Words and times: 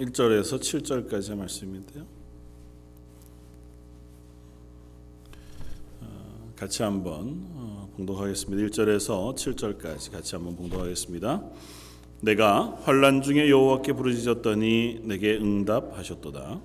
1절에서 0.00 0.60
7절까지의 0.60 1.36
말씀인데요. 1.36 2.04
어, 6.02 6.52
같이 6.54 6.82
한번 6.82 7.46
어, 7.54 7.88
봉독하겠습니다. 7.96 8.62
1절에서 8.68 9.34
7절까지 9.34 10.12
같이 10.12 10.34
한번 10.34 10.54
봉독하겠습니다. 10.56 11.42
내가 12.20 12.76
환란 12.82 13.22
중에 13.22 13.48
여호와께 13.48 13.94
부르짖었더니 13.94 15.00
내게 15.04 15.36
응답하셨도다. 15.36 16.60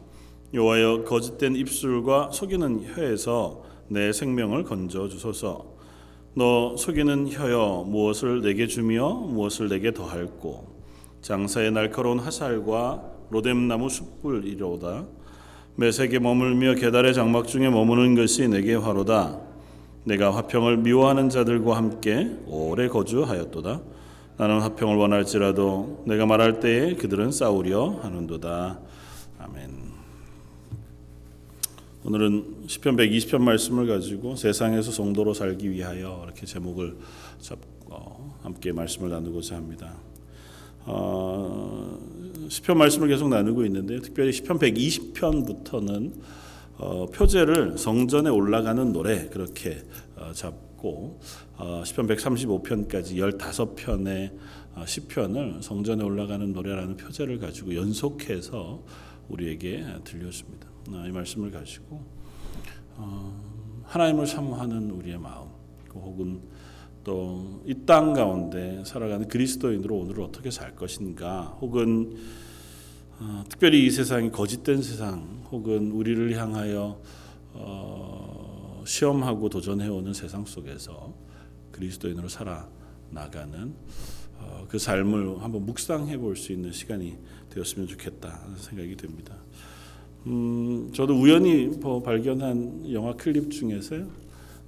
여호와여 0.53 1.05
거짓된 1.05 1.55
입술과 1.55 2.31
속이는 2.31 2.83
혀에서 2.93 3.63
내 3.87 4.11
생명을 4.11 4.63
건져 4.65 5.07
주소서. 5.07 5.77
너 6.33 6.75
속이는 6.75 7.29
혀여 7.31 7.85
무엇을 7.87 8.41
내게 8.41 8.67
주며 8.67 9.09
무엇을 9.09 9.69
내게 9.69 9.93
더할꼬 9.93 10.65
장사의 11.21 11.71
날카로운 11.71 12.19
화살과 12.19 13.10
로뎀나무 13.31 13.89
숯불 13.89 14.45
이로다. 14.45 15.05
매색에 15.75 16.19
머물며 16.19 16.75
계달의 16.75 17.13
장막 17.13 17.47
중에 17.47 17.69
머무는 17.69 18.13
것이 18.13 18.47
내게 18.47 18.75
화로다. 18.75 19.39
내가 20.03 20.35
화평을 20.35 20.77
미워하는 20.77 21.29
자들과 21.29 21.77
함께 21.77 22.29
오래 22.45 22.87
거주하였도다. 22.87 23.81
나는 24.37 24.59
화평을 24.59 24.97
원할지라도 24.97 26.03
내가 26.07 26.25
말할 26.25 26.59
때에 26.59 26.95
그들은 26.95 27.31
싸우려 27.31 27.99
하는도다. 28.01 28.79
아멘. 29.39 29.91
오늘은 32.03 32.63
시편 32.67 32.97
120편 32.97 33.41
말씀을 33.41 33.87
가지고 33.87 34.35
세상에서 34.35 34.91
성도로 34.91 35.33
살기 35.35 35.69
위하여 35.69 36.21
이렇게 36.25 36.47
제목을 36.47 36.97
잡고 37.39 38.33
함께 38.41 38.71
말씀을 38.71 39.09
나누고자 39.11 39.55
합니다. 39.55 39.93
어, 40.85 41.97
시편 42.49 42.77
말씀을 42.77 43.07
계속 43.07 43.29
나누고 43.29 43.65
있는데 43.65 43.99
특별히 44.01 44.33
시편 44.33 44.59
120편부터는 44.59 46.13
어, 46.77 47.05
표제를 47.07 47.77
성전에 47.77 48.29
올라가는 48.29 48.91
노래 48.91 49.27
그렇게 49.29 49.83
어, 50.15 50.31
잡고 50.33 51.19
어, 51.57 51.83
시편 51.85 52.07
135편까지 52.07 53.15
15편의 53.15 54.31
어, 54.75 54.85
시편을 54.85 55.61
성전에 55.61 56.03
올라가는 56.03 56.51
노래라는 56.51 56.97
표제를 56.97 57.39
가지고 57.39 57.75
연속해서 57.75 58.83
우리에게 59.29 59.85
들려줍니다. 60.03 60.67
어, 60.91 61.03
이 61.07 61.11
말씀을 61.11 61.51
가지고 61.51 62.03
어, 62.95 63.83
하나님을 63.85 64.25
사모하는 64.25 64.89
우리의 64.91 65.17
마음 65.19 65.49
혹은 65.93 66.41
또 67.03 67.61
이 67.65 67.85
땅 67.85 68.13
가운데 68.13 68.83
살아가는 68.85 69.27
그리스도인으로 69.27 69.95
오늘을 69.97 70.23
어떻게 70.23 70.51
살 70.51 70.75
것인가 70.75 71.57
혹은 71.61 72.15
어, 73.19 73.43
특별히 73.49 73.85
이 73.85 73.89
세상이 73.91 74.31
거짓된 74.31 74.81
세상 74.81 75.43
혹은 75.51 75.91
우리를 75.91 76.35
향하여 76.37 76.99
어, 77.53 78.83
시험하고 78.85 79.49
도전해오는 79.49 80.13
세상 80.13 80.45
속에서 80.45 81.13
그리스도인으로 81.71 82.27
살아 82.29 82.67
나가는 83.09 83.73
어, 84.39 84.65
그 84.67 84.79
삶을 84.79 85.41
한번 85.43 85.65
묵상해 85.65 86.17
볼 86.17 86.35
수 86.35 86.51
있는 86.51 86.71
시간이 86.71 87.17
되었으면 87.51 87.87
좋겠다 87.87 88.39
생각이 88.57 88.95
됩니다. 88.95 89.35
음, 90.27 90.91
저도 90.93 91.13
우연히 91.19 91.65
뭐 91.65 92.01
발견한 92.01 92.91
영화 92.91 93.13
클립 93.13 93.51
중에서요. 93.51 94.07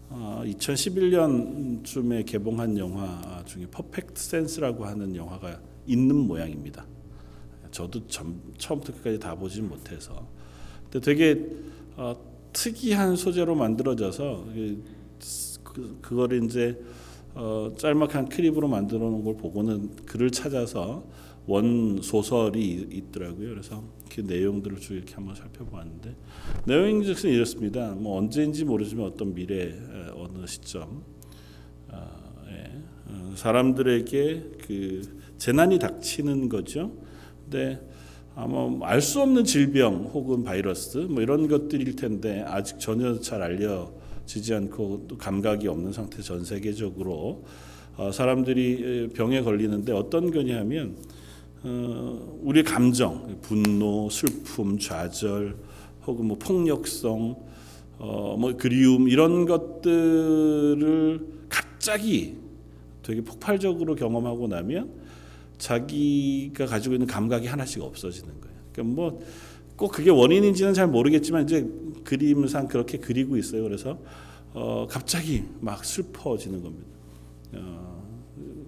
어, 0.09 0.43
2011년쯤에 0.45 2.25
개봉한 2.25 2.77
영화 2.77 3.43
중에 3.45 3.65
Perfect 3.67 4.21
Sense라고 4.21 4.85
하는 4.85 5.15
영화가 5.15 5.59
있는 5.87 6.15
모양입니다. 6.15 6.85
저도 7.71 8.07
점, 8.07 8.53
처음부터 8.57 8.93
끝까지 8.93 9.19
다 9.19 9.35
보진 9.35 9.67
못해서. 9.67 10.27
근데 10.83 10.99
되게 10.99 11.49
어, 11.97 12.15
특이한 12.53 13.15
소재로 13.15 13.55
만들어져서 13.55 14.45
그, 15.63 15.97
그걸 16.01 16.43
이제 16.43 16.79
어, 17.35 17.73
짤막한 17.77 18.29
클립으로 18.29 18.67
만들어 18.67 18.99
놓은 18.99 19.23
걸 19.23 19.35
보고는 19.35 19.95
글을 20.05 20.29
찾아서 20.29 21.03
원 21.45 21.99
소설이 22.01 22.87
있더라고요. 22.91 23.49
그래서 23.49 23.83
그 24.09 24.21
내용들을 24.21 24.79
쭉 24.79 24.93
이렇게 24.93 25.13
한번 25.15 25.35
살펴보았는데 25.35 26.15
내용이 26.65 27.05
즉슨 27.05 27.31
이렇습니다. 27.31 27.91
뭐 27.95 28.17
언제인지 28.17 28.63
모르지만 28.65 29.05
어떤 29.07 29.33
미래 29.33 29.73
어느 30.15 30.45
시점 30.47 31.03
어, 31.89 32.45
예, 32.49 32.71
어, 33.07 33.33
사람들에게 33.35 34.51
그 34.65 35.01
재난이 35.37 35.79
닥치는 35.79 36.47
거죠. 36.49 36.93
근데 37.43 37.81
아마 38.35 38.87
알 38.87 39.01
수 39.01 39.21
없는 39.21 39.43
질병 39.43 40.05
혹은 40.13 40.43
바이러스 40.43 40.97
뭐 40.99 41.21
이런 41.21 41.47
것들일 41.47 41.95
텐데 41.95 42.43
아직 42.47 42.79
전혀 42.79 43.19
잘 43.19 43.41
알려지지 43.43 44.53
않고 44.53 45.05
또 45.07 45.17
감각이 45.17 45.67
없는 45.67 45.91
상태 45.91 46.21
전 46.21 46.43
세계적으로 46.45 47.45
어, 47.97 48.11
사람들이 48.11 49.09
병에 49.13 49.41
걸리는데 49.41 49.91
어떤 49.91 50.31
거냐면 50.31 50.95
어, 50.95 51.12
우리의 51.63 52.63
감정, 52.63 53.39
분노, 53.41 54.09
슬픔, 54.09 54.77
좌절, 54.77 55.55
혹은 56.05 56.25
뭐 56.25 56.37
폭력성, 56.37 57.35
어, 57.99 58.37
뭐 58.37 58.55
그리움 58.57 59.07
이런 59.07 59.45
것들을 59.45 61.25
갑자기 61.49 62.37
되게 63.01 63.21
폭발적으로 63.21 63.95
경험하고 63.95 64.47
나면 64.47 64.91
자기가 65.57 66.65
가지고 66.65 66.95
있는 66.95 67.07
감각이 67.07 67.47
하나씩 67.47 67.81
없어지는 67.81 68.29
거예요. 68.41 68.57
그러니까 68.73 68.95
뭐 68.95 69.19
꼭 69.75 69.91
그게 69.91 70.09
원인인지는 70.09 70.73
잘 70.73 70.87
모르겠지만 70.87 71.43
이제 71.43 71.67
그림상 72.03 72.67
그렇게 72.67 72.97
그리고 72.97 73.37
있어요. 73.37 73.63
그래서 73.63 73.97
어, 74.53 74.85
갑자기 74.89 75.43
막 75.59 75.83
슬퍼지는 75.83 76.61
겁니다. 76.61 76.87
어, 77.53 78.03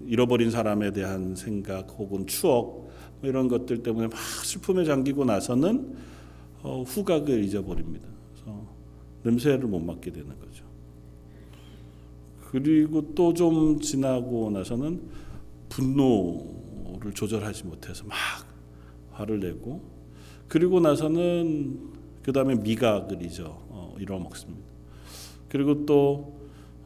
잃어버린 0.06 0.50
사람에 0.50 0.92
대한 0.92 1.36
생각 1.36 1.94
혹은 1.98 2.26
추억 2.26 2.66
뭐 2.66 2.85
이런 3.22 3.48
것들 3.48 3.82
때문에 3.82 4.08
막 4.08 4.18
슬픔에 4.44 4.84
잠기고 4.84 5.24
나서는 5.24 5.96
어, 6.62 6.82
후각을 6.86 7.44
잊어버립니다. 7.44 8.06
그래서 8.32 8.66
냄새를 9.22 9.66
못 9.68 9.80
맡게 9.80 10.10
되는 10.12 10.28
거죠. 10.28 10.64
그리고 12.50 13.14
또 13.14 13.32
좀 13.34 13.80
지나고 13.80 14.50
나서는 14.50 15.00
분노를 15.68 17.12
조절하지 17.14 17.64
못해서 17.64 18.04
막 18.04 18.16
화를 19.12 19.40
내고 19.40 19.82
그리고 20.48 20.80
나서는 20.80 21.96
그 22.22 22.32
다음에 22.32 22.54
미각을 22.54 23.22
잊어 23.22 23.62
어, 23.68 23.94
잃어먹습니다. 23.98 24.66
그리고 25.48 25.84
또 25.86 26.34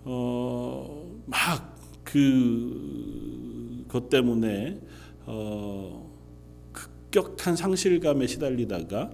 어, 0.05 1.07
막그 2.05 3.85
것 3.89 4.09
때문에 4.09 4.81
어, 5.27 6.10
급격한 7.11 7.57
상실감에 7.57 8.27
시달리다가 8.27 9.11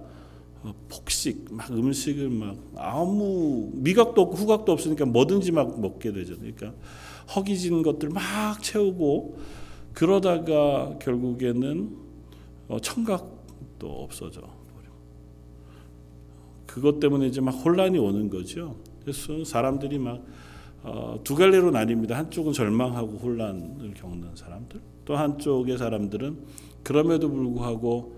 어, 0.63 0.73
폭식, 0.89 1.45
막 1.51 1.69
음식을 1.71 2.29
막 2.29 2.57
아무 2.75 3.69
미각도 3.73 4.21
없고 4.21 4.35
후각도 4.35 4.71
없으니까 4.71 5.05
뭐든지 5.05 5.51
막 5.51 5.79
먹게 5.79 6.11
되죠. 6.11 6.35
그러니까 6.37 6.73
허기진 7.35 7.83
것들 7.83 8.09
막 8.09 8.61
채우고 8.61 9.37
그러다가 9.93 10.97
결국에는 10.99 11.95
어, 12.69 12.79
청각도 12.79 13.87
없어져. 13.87 14.41
그것 16.65 16.99
때문에 16.99 17.25
이제 17.27 17.41
막 17.41 17.51
혼란이 17.51 17.97
오는 17.97 18.29
거죠. 18.29 18.75
그래서 19.01 19.43
사람들이 19.43 19.97
막두 19.97 20.19
어, 20.83 21.35
갈래로 21.35 21.71
나뉩니다. 21.71 22.11
한쪽은 22.11 22.53
절망하고 22.53 23.17
혼란을 23.17 23.93
겪는 23.95 24.35
사람들, 24.35 24.79
또 25.05 25.15
한쪽의 25.15 25.77
사람들은 25.77 26.37
그럼에도 26.87 27.29
불구하고 27.29 28.13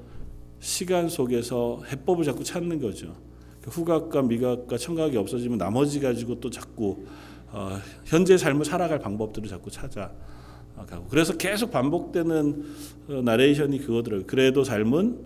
시간 0.60 1.10
속에서 1.10 1.82
해법을 1.92 2.24
자꾸 2.24 2.44
찾는 2.44 2.80
거죠. 2.80 3.16
그 3.64 3.72
후각과 3.72 4.22
미각과 4.22 4.78
청각이 4.78 5.18
없어지면 5.18 5.58
나머지 5.58 6.00
가지고 6.00 6.40
또 6.40 6.52
자꾸 6.52 7.04
어, 7.52 7.80
현재 8.06 8.38
삶을 8.38 8.66
살아갈 8.66 9.00
방법들을 9.00 9.50
자꾸 9.50 9.72
찾아가고 9.72 11.08
그래서 11.10 11.36
계속 11.36 11.72
반복되는 11.72 12.66
어, 13.08 13.14
나레이션이 13.24 13.80
그거더라고요. 13.80 14.28
그래도 14.28 14.64
삶은 14.64 15.18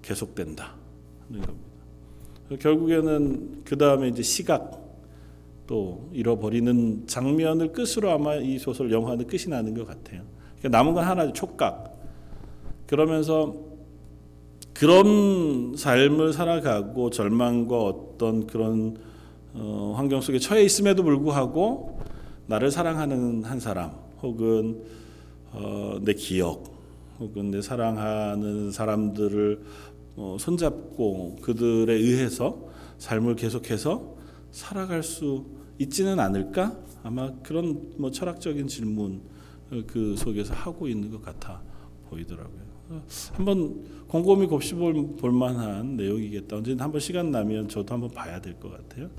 계속된다 0.00 0.76
겁니다. 1.32 1.52
결국에는 2.60 3.62
그 3.64 3.76
다음에 3.76 4.06
이제 4.06 4.22
시각 4.22 4.80
또 5.66 6.08
잃어버리는 6.12 7.08
장면을 7.08 7.72
끝으로 7.72 8.12
아마 8.12 8.36
이 8.36 8.56
소설 8.56 8.92
영화는 8.92 9.26
끝이 9.26 9.48
나는 9.48 9.74
것 9.74 9.84
같아요. 9.84 10.22
그러니까 10.60 10.78
남은 10.78 10.94
건 10.94 11.02
하나 11.02 11.32
촉각. 11.32 11.93
그러면서 12.86 13.54
그런 14.72 15.76
삶을 15.76 16.32
살아가고 16.32 17.10
절망과 17.10 17.78
어떤 17.78 18.46
그런 18.46 18.96
어, 19.54 19.94
환경 19.96 20.20
속에 20.20 20.38
처해 20.38 20.64
있음에도 20.64 21.04
불구하고 21.04 22.00
나를 22.46 22.70
사랑하는 22.70 23.44
한 23.44 23.60
사람 23.60 23.92
혹은 24.20 24.82
어, 25.52 25.98
내 26.02 26.12
기억 26.14 26.74
혹은 27.20 27.52
내 27.52 27.62
사랑하는 27.62 28.72
사람들을 28.72 29.62
어, 30.16 30.36
손잡고 30.38 31.36
그들에 31.40 31.94
의해서 31.94 32.68
삶을 32.98 33.36
계속해서 33.36 34.14
살아갈 34.50 35.02
수 35.02 35.44
있지는 35.78 36.18
않을까? 36.18 36.76
아마 37.02 37.32
그런 37.42 37.92
뭐 37.96 38.10
철학적인 38.10 38.66
질문 38.66 39.22
그 39.86 40.16
속에서 40.16 40.54
하고 40.54 40.88
있는 40.88 41.10
것 41.10 41.22
같아 41.22 41.62
보이더라고요. 42.08 42.73
어, 42.94 43.02
한번 43.32 43.84
곰곰이 44.08 44.46
곱씹어 44.46 44.92
볼 45.18 45.32
만한 45.32 45.96
내용이겠다. 45.96 46.56
언제든 46.56 46.80
한번 46.80 47.00
시간 47.00 47.30
나면 47.30 47.68
저도 47.68 47.94
한번 47.94 48.10
봐야 48.10 48.40
될 48.40 48.54
것 48.60 48.70
같아요. 48.70 49.10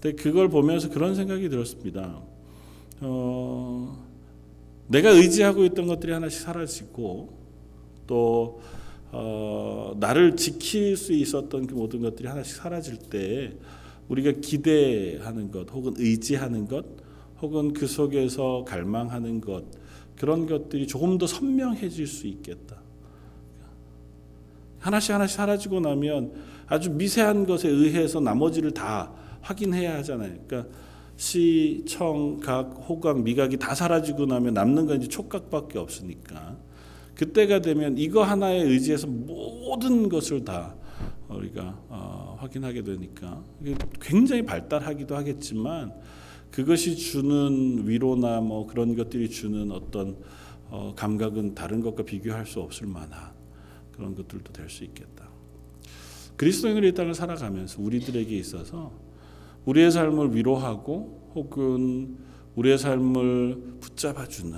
근데 0.00 0.14
그걸 0.22 0.48
보면서 0.48 0.88
그런 0.90 1.14
생각이 1.14 1.48
들었습니다. 1.48 2.20
어, 3.00 4.06
내가 4.88 5.10
의지하고 5.10 5.64
있던 5.64 5.86
것들이 5.86 6.12
하나씩 6.12 6.40
사라지고 6.40 7.32
또 8.06 8.60
어, 9.10 9.94
나를 9.98 10.36
지킬 10.36 10.96
수 10.96 11.12
있었던 11.12 11.66
그 11.66 11.74
모든 11.74 12.00
것들이 12.00 12.28
하나씩 12.28 12.56
사라질 12.56 12.96
때 12.98 13.54
우리가 14.08 14.32
기대하는 14.40 15.50
것 15.50 15.70
혹은 15.70 15.94
의지하는 15.96 16.66
것 16.66 16.84
혹은 17.40 17.72
그 17.72 17.86
속에서 17.86 18.64
갈망하는 18.66 19.40
것 19.40 19.64
그런 20.16 20.46
것들이 20.46 20.86
조금 20.86 21.16
더 21.18 21.26
선명해질 21.26 22.06
수 22.06 22.26
있겠다. 22.26 22.76
하나씩 24.78 25.14
하나씩 25.14 25.36
사라지고 25.36 25.80
나면 25.80 26.32
아주 26.66 26.90
미세한 26.90 27.46
것에 27.46 27.68
의해서 27.68 28.20
나머지를 28.20 28.72
다 28.72 29.12
확인해야 29.40 29.96
하잖아요. 29.98 30.34
그러니까 30.46 30.70
시, 31.16 31.84
청, 31.86 32.38
각, 32.38 32.74
호각, 32.88 33.22
미각이 33.22 33.56
다 33.56 33.74
사라지고 33.74 34.26
나면 34.26 34.54
남는 34.54 34.86
건 34.86 34.98
이제 34.98 35.08
촉각밖에 35.08 35.78
없으니까 35.78 36.56
그때가 37.16 37.60
되면 37.60 37.98
이거 37.98 38.22
하나에 38.22 38.62
의지해서 38.62 39.08
모든 39.08 40.08
것을 40.08 40.44
다 40.44 40.76
우리가 41.28 41.76
어, 41.88 42.36
확인하게 42.38 42.82
되니까 42.82 43.42
굉장히 44.00 44.42
발달하기도 44.44 45.16
하겠지만 45.16 45.92
그것이 46.52 46.96
주는 46.96 47.86
위로나 47.86 48.40
뭐 48.40 48.66
그런 48.66 48.94
것들이 48.94 49.28
주는 49.28 49.70
어떤 49.72 50.16
어, 50.70 50.92
감각은 50.96 51.54
다른 51.54 51.80
것과 51.80 52.04
비교할 52.04 52.46
수 52.46 52.60
없을 52.60 52.86
만한 52.86 53.37
그런 53.98 54.14
것들도 54.14 54.52
될 54.52 54.70
수 54.70 54.84
있겠다. 54.84 55.28
그리스도인으로 56.36 56.86
이 56.86 56.94
땅을 56.94 57.14
살아가면서 57.14 57.82
우리들에게 57.82 58.34
있어서 58.38 58.92
우리의 59.64 59.90
삶을 59.90 60.36
위로하고 60.36 61.32
혹은 61.34 62.16
우리의 62.54 62.78
삶을 62.78 63.78
붙잡아주는 63.80 64.56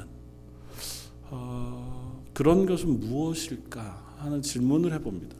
어, 1.31 2.23
그런 2.35 2.67
것은 2.67 3.01
무엇일까 3.01 4.17
하는 4.19 4.43
질문을 4.43 4.93
해봅니다. 4.93 5.37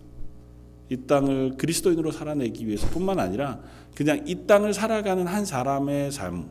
이 0.89 0.97
땅을 1.07 1.59
그리스도인으로 1.59 2.11
살아내기 2.11 2.67
위해서뿐만 2.67 3.21
아니라 3.21 3.61
그냥 3.95 4.27
이 4.27 4.47
땅을 4.47 4.73
살아가는 4.73 5.27
한 5.27 5.45
사람의 5.45 6.11
삶, 6.11 6.49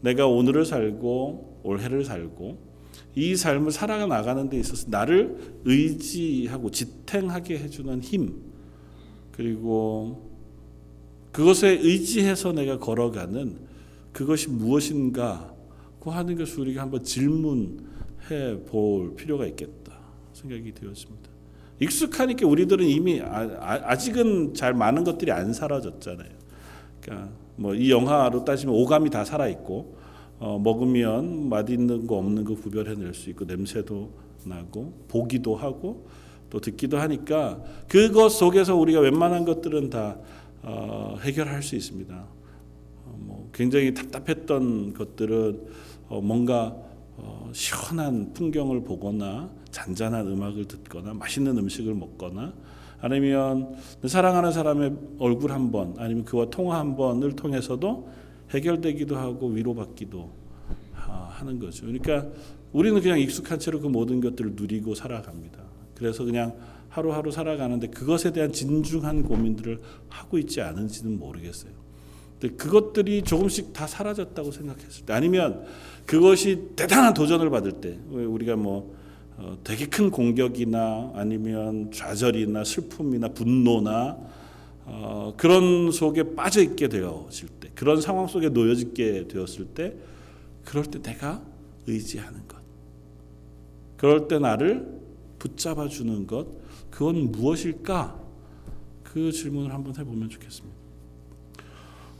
내가 0.00 0.26
오늘을 0.26 0.64
살고 0.64 1.60
올해를 1.62 2.06
살고 2.06 2.69
이 3.20 3.36
삶을 3.36 3.70
살아가 3.70 4.06
나가는 4.06 4.48
데 4.48 4.58
있어서 4.58 4.86
나를 4.88 5.60
의지하고 5.64 6.70
지탱하게 6.70 7.58
해주는 7.58 8.00
힘 8.02 8.42
그리고 9.32 10.30
그것에 11.32 11.68
의지해서 11.68 12.52
내가 12.52 12.78
걸어가는 12.78 13.58
그것이 14.12 14.48
무엇인가 14.48 15.54
고 15.98 16.10
하는 16.10 16.36
것을 16.36 16.60
우리가 16.60 16.82
한번 16.82 17.04
질문해 17.04 18.64
볼 18.66 19.14
필요가 19.14 19.46
있겠다 19.46 19.98
생각이 20.32 20.72
되었습니다. 20.72 21.30
익숙하니까 21.78 22.46
우리들은 22.46 22.86
이미 22.86 23.20
아, 23.22 23.96
직은잘 23.96 24.74
많은 24.74 25.04
것들이 25.04 25.30
안 25.30 25.52
사라졌잖아요. 25.52 26.30
그러니까 27.00 27.30
뭐 27.56 27.74
이 27.74 27.90
영화로 27.90 28.44
따지면 28.44 28.74
오감이 28.74 29.10
다 29.10 29.24
살아 29.24 29.46
있고 29.48 29.99
어, 30.40 30.58
먹으면 30.58 31.48
맛있는 31.50 32.06
거 32.06 32.16
없는 32.16 32.44
거 32.44 32.54
구별해낼 32.54 33.14
수 33.14 33.30
있고 33.30 33.44
냄새도 33.44 34.10
나고 34.44 34.92
보기도 35.06 35.54
하고 35.54 36.06
또 36.48 36.60
듣기도 36.60 36.98
하니까 36.98 37.62
그것 37.86 38.30
속에서 38.30 38.74
우리가 38.74 39.00
웬만한 39.00 39.44
것들은 39.44 39.90
다 39.90 40.16
어, 40.62 41.16
해결할 41.20 41.62
수 41.62 41.76
있습니다. 41.76 42.14
어, 42.14 43.16
뭐 43.18 43.50
굉장히 43.52 43.92
답답했던 43.94 44.94
것들은 44.94 45.60
어, 46.08 46.20
뭔가 46.22 46.74
어, 47.18 47.50
시원한 47.52 48.32
풍경을 48.32 48.82
보거나 48.82 49.50
잔잔한 49.70 50.26
음악을 50.26 50.64
듣거나 50.64 51.12
맛있는 51.14 51.56
음식을 51.58 51.94
먹거나 51.94 52.54
아니면 53.02 53.74
사랑하는 54.04 54.52
사람의 54.52 54.92
얼굴 55.18 55.52
한 55.52 55.70
번 55.70 55.94
아니면 55.98 56.24
그와 56.24 56.46
통화 56.50 56.78
한 56.78 56.96
번을 56.96 57.36
통해서도 57.36 58.08
해결되기도 58.50 59.16
하고 59.16 59.48
위로받기도 59.48 60.30
하는 60.94 61.58
거죠. 61.58 61.86
그러니까 61.86 62.26
우리는 62.72 63.00
그냥 63.00 63.18
익숙한 63.18 63.58
채로 63.58 63.80
그 63.80 63.88
모든 63.88 64.20
것들을 64.20 64.52
누리고 64.54 64.94
살아갑니다. 64.94 65.58
그래서 65.94 66.24
그냥 66.24 66.54
하루하루 66.88 67.30
살아가는데 67.30 67.88
그것에 67.88 68.32
대한 68.32 68.52
진중한 68.52 69.22
고민들을 69.22 69.80
하고 70.08 70.38
있지 70.38 70.60
않은지는 70.60 71.18
모르겠어요. 71.18 71.72
근데 72.40 72.56
그것들이 72.56 73.22
조금씩 73.22 73.72
다 73.72 73.86
사라졌다고 73.86 74.50
생각했을 74.50 75.04
때 75.04 75.12
아니면 75.12 75.64
그것이 76.06 76.70
대단한 76.74 77.12
도전을 77.12 77.50
받을 77.50 77.72
때 77.72 77.98
우리가 78.08 78.56
뭐 78.56 78.96
어, 79.36 79.58
되게 79.62 79.86
큰 79.86 80.10
공격이나 80.10 81.12
아니면 81.14 81.90
좌절이나 81.92 82.64
슬픔이나 82.64 83.28
분노나 83.28 84.18
어, 84.84 85.34
그런 85.36 85.92
속에 85.92 86.34
빠져 86.34 86.62
있게 86.62 86.88
되어질 86.88 87.48
때 87.48 87.59
그런 87.80 87.98
상황 87.98 88.26
속에 88.26 88.50
놓여지게 88.50 89.28
되었을 89.28 89.64
때 89.68 89.94
그럴 90.66 90.84
때 90.84 91.00
내가 91.00 91.42
의지하는 91.86 92.46
것 92.46 92.58
그럴 93.96 94.28
때 94.28 94.38
나를 94.38 95.00
붙잡아 95.38 95.88
주는 95.88 96.26
것 96.26 96.46
그건 96.90 97.32
무엇일까? 97.32 98.20
그 99.02 99.32
질문을 99.32 99.72
한번 99.72 99.96
해 99.96 100.04
보면 100.04 100.28
좋겠습니다. 100.28 100.76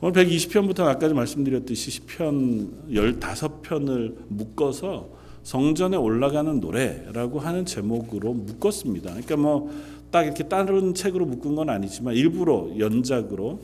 오늘 0.01 0.25
120편부터 0.25 0.87
아까 0.87 1.13
말씀드렸듯이 1.13 1.91
시편 1.91 2.89
15편을 2.89 4.17
묶어서 4.29 5.11
성전에 5.43 5.99
올라가는 5.99 6.59
노래라고 6.59 7.39
하는 7.39 7.67
제목으로 7.67 8.33
묶었습니다. 8.33 9.11
그러니까 9.11 9.37
뭐 9.37 9.71
딱 10.11 10.25
이렇게 10.25 10.45
다른 10.45 10.95
책으로 10.95 11.25
묶은 11.25 11.55
건 11.55 11.71
아니지만 11.71 12.15
일부러 12.15 12.69
연작으로 12.79 13.61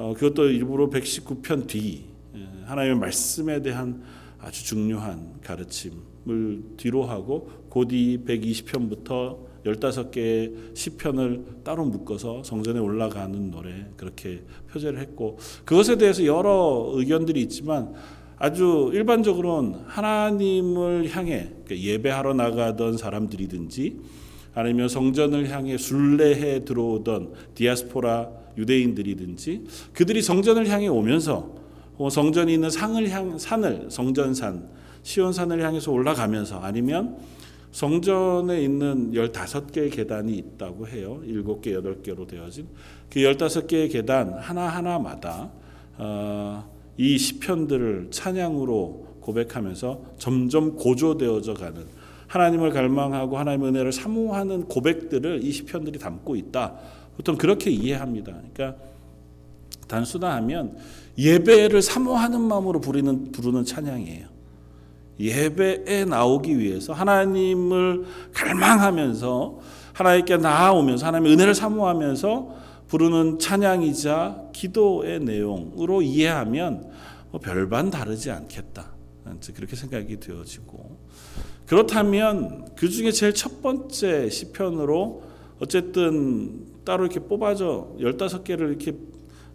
어, 0.00 0.14
그것도 0.14 0.48
일부러 0.48 0.88
119편 0.88 1.66
뒤 1.66 2.04
예, 2.34 2.48
하나님의 2.64 2.98
말씀에 2.98 3.60
대한 3.60 4.02
아주 4.38 4.64
중요한 4.64 5.34
가르침을 5.44 6.62
뒤로 6.78 7.04
하고 7.04 7.50
곧이 7.68 8.24
120편부터 8.24 9.36
15개의 9.66 10.74
시편을 10.74 11.44
따로 11.62 11.84
묶어서 11.84 12.42
성전에 12.44 12.80
올라가는 12.80 13.50
노래 13.50 13.88
그렇게 13.98 14.42
표제를 14.70 14.98
했고 15.00 15.38
그것에 15.66 15.98
대해서 15.98 16.24
여러 16.24 16.92
의견들이 16.94 17.42
있지만 17.42 17.92
아주 18.38 18.90
일반적으로는 18.94 19.80
하나님을 19.84 21.10
향해 21.10 21.52
그러니까 21.66 21.76
예배하러 21.76 22.32
나가던 22.32 22.96
사람들이든지 22.96 24.00
아니면 24.54 24.88
성전을 24.88 25.48
향해 25.50 25.76
순례해 25.78 26.64
들어오던 26.64 27.32
디아스포라 27.54 28.28
유대인들이든지 28.56 29.64
그들이 29.92 30.22
성전을 30.22 30.68
향해 30.68 30.88
오면서 30.88 31.54
성전이 32.10 32.54
있는 32.54 32.70
상을 32.70 33.08
향 33.10 33.38
산을 33.38 33.90
성전산 33.90 34.68
시온산을 35.02 35.62
향해서 35.62 35.92
올라가면서 35.92 36.60
아니면 36.60 37.18
성전에 37.72 38.62
있는 38.62 39.12
15개의 39.12 39.92
계단이 39.92 40.36
있다고 40.36 40.88
해요. 40.88 41.22
7개, 41.24 41.66
8개로 41.66 42.26
되어진 42.26 42.66
그 43.08 43.20
15개의 43.20 43.92
계단 43.92 44.34
하나하나마다 44.34 45.50
어, 45.98 46.68
이 46.96 47.16
시편들을 47.16 48.08
찬양으로 48.10 49.18
고백하면서 49.20 50.14
점점 50.18 50.76
고조되어져 50.76 51.54
가는 51.54 51.84
하나님을 52.30 52.70
갈망하고 52.70 53.38
하나님의 53.38 53.70
은혜를 53.70 53.92
사모하는 53.92 54.68
고백들을 54.68 55.42
이 55.42 55.50
시편들이 55.50 55.98
담고 55.98 56.36
있다. 56.36 56.74
보통 57.16 57.36
그렇게 57.36 57.70
이해합니다. 57.70 58.32
그러니까 58.32 58.80
단순하면 59.88 60.76
예배를 61.18 61.82
사모하는 61.82 62.40
마음으로 62.40 62.80
부르는 62.80 63.32
부르는 63.32 63.64
찬양이에요. 63.64 64.28
예배에 65.18 66.04
나오기 66.04 66.56
위해서 66.56 66.92
하나님을 66.92 68.04
갈망하면서 68.32 69.58
하나님께 69.92 70.36
나아오면서 70.36 71.06
하나님의 71.06 71.32
은혜를 71.32 71.54
사모하면서 71.56 72.54
부르는 72.86 73.40
찬양이자 73.40 74.50
기도의 74.52 75.18
내용으로 75.20 76.00
이해하면 76.00 76.92
뭐 77.32 77.40
별반 77.40 77.90
다르지 77.90 78.30
않겠다. 78.30 78.86
그렇게 79.52 79.74
생각이 79.74 80.20
되어지고 80.20 80.96
그렇다면 81.70 82.64
그 82.74 82.88
중에 82.88 83.12
제일 83.12 83.32
첫 83.32 83.62
번째 83.62 84.28
시편으로 84.28 85.22
어쨌든 85.60 86.66
따로 86.84 87.04
이렇게 87.04 87.20
뽑아져 87.20 87.94
15개를 88.00 88.70
이렇게 88.70 88.94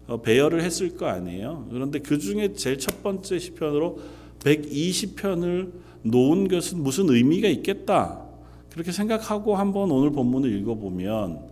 어, 0.06 0.22
배열을 0.22 0.62
했을 0.62 0.96
거 0.96 1.08
아니에요. 1.08 1.68
그런데 1.70 1.98
그 1.98 2.18
중에 2.18 2.54
제일 2.54 2.78
첫 2.78 3.02
번째 3.02 3.38
시편으로 3.38 3.98
120편을 4.38 5.72
놓은 6.04 6.48
것은 6.48 6.82
무슨 6.82 7.10
의미가 7.10 7.48
있겠다. 7.48 8.24
그렇게 8.72 8.92
생각하고 8.92 9.54
한번 9.54 9.90
오늘 9.90 10.10
본문을 10.10 10.50
읽어보면 10.60 11.50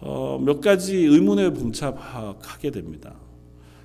어, 0.00 0.42
몇 0.44 0.60
가지 0.60 0.96
의문에 0.96 1.50
봉착하게 1.50 2.72
됩니다. 2.72 3.14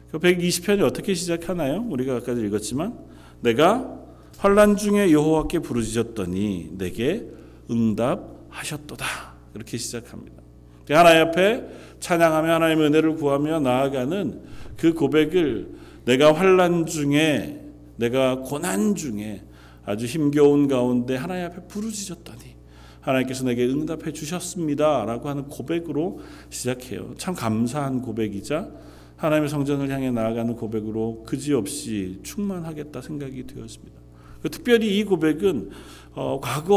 그 0.09 0.17
120편이 0.17 0.81
어떻게 0.81 1.13
시작하나요? 1.13 1.85
우리가 1.87 2.15
아까 2.15 2.31
읽었지만 2.31 2.97
내가 3.41 4.02
환란 4.37 4.75
중에 4.75 5.11
여호와께 5.11 5.59
부르짖었더니 5.59 6.71
내게 6.77 7.25
응답하셨도다. 7.69 9.05
그렇게 9.53 9.77
시작합니다. 9.77 10.43
하나님 10.89 11.27
앞에 11.27 11.63
찬양하며 11.99 12.53
하나님의 12.53 12.87
은혜를 12.87 13.15
구하며 13.15 13.61
나아가는 13.61 14.41
그 14.75 14.93
고백을 14.93 15.69
내가 16.05 16.33
환란 16.33 16.85
중에 16.85 17.61
내가 17.95 18.39
고난 18.39 18.95
중에 18.95 19.43
아주 19.85 20.05
힘겨운 20.05 20.67
가운데 20.67 21.15
하나님 21.15 21.45
앞에 21.45 21.67
부르짖었더니 21.67 22.55
하나님께서 22.99 23.43
내게 23.45 23.65
응답해 23.65 24.11
주셨습니다라고 24.11 25.29
하는 25.29 25.47
고백으로 25.47 26.19
시작해요. 26.49 27.13
참 27.17 27.33
감사한 27.33 28.01
고백이자 28.01 28.69
하나님의 29.17 29.49
성전을 29.49 29.89
향해 29.89 30.11
나아가는 30.11 30.55
고백으로 30.55 31.23
그지없이 31.25 32.19
충만하겠다 32.23 33.01
생각이 33.01 33.45
되었습니다. 33.47 34.02
그 34.43 34.49
특별히 34.49 34.99
이 34.99 35.03
고백은 35.05 35.69
어, 36.11 36.39
과거 36.41 36.75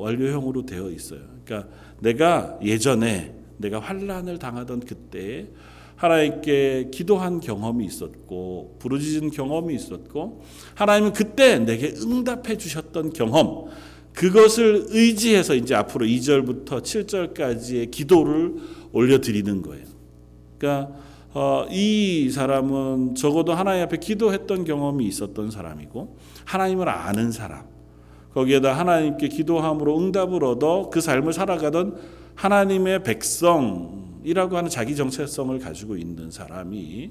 완료형으로 0.00 0.66
되어 0.66 0.90
있어요. 0.90 1.20
그러니까 1.44 1.70
내가 2.00 2.58
예전에 2.64 3.34
내가 3.58 3.78
환란을 3.78 4.38
당하던 4.38 4.80
그때 4.80 5.46
하나님께 5.96 6.88
기도한 6.92 7.40
경험이 7.40 7.86
있었고 7.86 8.76
부르짖은 8.78 9.30
경험이 9.30 9.74
있었고 9.74 10.42
하나님은 10.74 11.12
그때 11.12 11.58
내게 11.58 11.94
응답해 12.02 12.56
주셨던 12.56 13.12
경험 13.12 13.66
그것을 14.12 14.86
의지해서 14.88 15.54
이제 15.54 15.74
앞으로 15.74 16.06
2절부터 16.06 16.82
7절까지의 16.82 17.90
기도를 17.90 18.54
올려 18.92 19.20
드리는 19.20 19.60
거예요. 19.60 19.84
그러니까 20.58 20.96
어, 21.38 21.66
이 21.70 22.30
사람은 22.30 23.14
적어도 23.14 23.52
하나님 23.52 23.82
앞에 23.82 23.98
기도했던 23.98 24.64
경험이 24.64 25.04
있었던 25.04 25.50
사람이고 25.50 26.16
하나님을 26.46 26.88
아는 26.88 27.30
사람. 27.30 27.66
거기에다 28.32 28.72
하나님께 28.72 29.28
기도함으로 29.28 29.98
응답을 29.98 30.42
얻어 30.44 30.88
그 30.90 31.02
삶을 31.02 31.34
살아가던 31.34 31.98
하나님의 32.36 33.02
백성이라고 33.02 34.56
하는 34.56 34.70
자기 34.70 34.96
정체성을 34.96 35.58
가지고 35.58 35.98
있는 35.98 36.30
사람이 36.30 37.10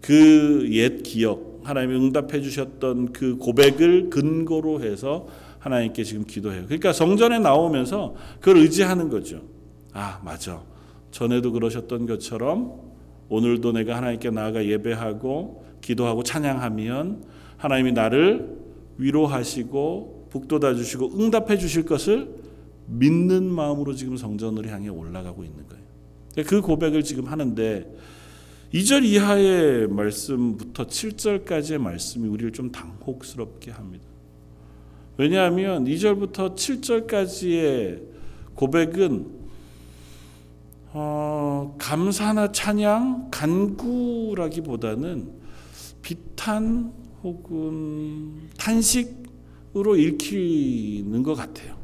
그 0.00 0.68
옛 0.72 1.04
기억, 1.04 1.60
하나님이 1.62 1.94
응답해 1.94 2.40
주셨던 2.40 3.12
그 3.12 3.36
고백을 3.36 4.10
근거로 4.10 4.82
해서 4.82 5.28
하나님께 5.60 6.02
지금 6.02 6.24
기도해요. 6.24 6.64
그러니까 6.64 6.92
성전에 6.92 7.38
나오면서 7.38 8.16
그걸 8.40 8.62
의지하는 8.62 9.10
거죠. 9.10 9.42
아, 9.92 10.20
맞아. 10.24 10.60
전에도 11.12 11.52
그러셨던 11.52 12.06
것처럼 12.06 12.83
오늘도 13.28 13.72
내가 13.72 13.96
하나님께 13.96 14.30
나아가 14.30 14.64
예배하고 14.64 15.64
기도하고 15.80 16.22
찬양하면 16.22 17.24
하나님이 17.56 17.92
나를 17.92 18.56
위로하시고 18.98 20.28
북돋아 20.30 20.74
주시고 20.74 21.12
응답해 21.18 21.58
주실 21.58 21.84
것을 21.84 22.28
믿는 22.86 23.44
마음으로 23.44 23.94
지금 23.94 24.16
성전을 24.16 24.68
향해 24.70 24.88
올라가고 24.88 25.44
있는 25.44 25.66
거예요. 25.68 25.84
그 26.46 26.60
고백을 26.60 27.02
지금 27.02 27.26
하는데 27.26 27.90
2절 28.72 29.04
이하의 29.04 29.88
말씀부터 29.88 30.86
7절까지의 30.86 31.78
말씀이 31.78 32.28
우리를 32.28 32.52
좀 32.52 32.72
당혹스럽게 32.72 33.70
합니다. 33.70 34.04
왜냐하면 35.16 35.84
2절부터 35.84 36.56
7절까지의 36.56 38.02
고백은 38.54 39.43
어, 40.96 41.74
감사나 41.76 42.52
찬양, 42.52 43.30
간구라기보다는 43.32 45.28
비탄 46.02 46.92
혹은 47.24 48.48
탄식으로 48.56 49.96
읽히는 49.96 51.24
것 51.24 51.34
같아요. 51.34 51.74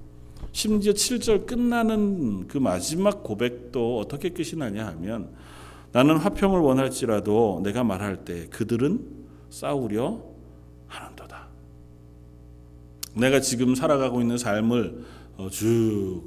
심지어 0.53 0.93
7절 0.93 1.45
끝나는 1.45 2.47
그 2.47 2.59
마지막 2.59 3.25
고백도 3.25 3.99
어떻게 3.99 4.29
끝이 4.31 4.55
나냐 4.57 4.87
하면 4.87 5.31
나는 5.91 6.17
화평을 6.17 6.61
원할지라도 6.61 7.63
내가 7.65 7.83
말할 7.83 8.25
때 8.25 8.47
그들은 8.47 9.05
싸우려 9.51 10.23
하는도다. 10.87 11.49
내가 13.17 13.41
지금 13.41 13.75
살아가고 13.75 14.21
있는 14.21 14.39
삶을 14.39 15.05
어, 15.37 15.49
쭉 15.51 16.23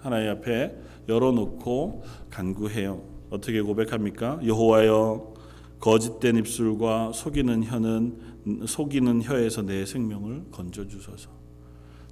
하나님 0.00 0.32
앞에 0.32 0.85
열어놓고 1.08 2.04
간구해요. 2.30 3.02
어떻게 3.30 3.60
고백합니까? 3.60 4.40
여호와여 4.44 5.34
거짓된 5.80 6.36
입술과 6.36 7.12
속이는 7.12 7.64
혀는 7.64 8.66
속이는 8.66 9.22
혀에서 9.22 9.62
내 9.62 9.84
생명을 9.84 10.44
건져 10.50 10.86
주소서. 10.86 11.30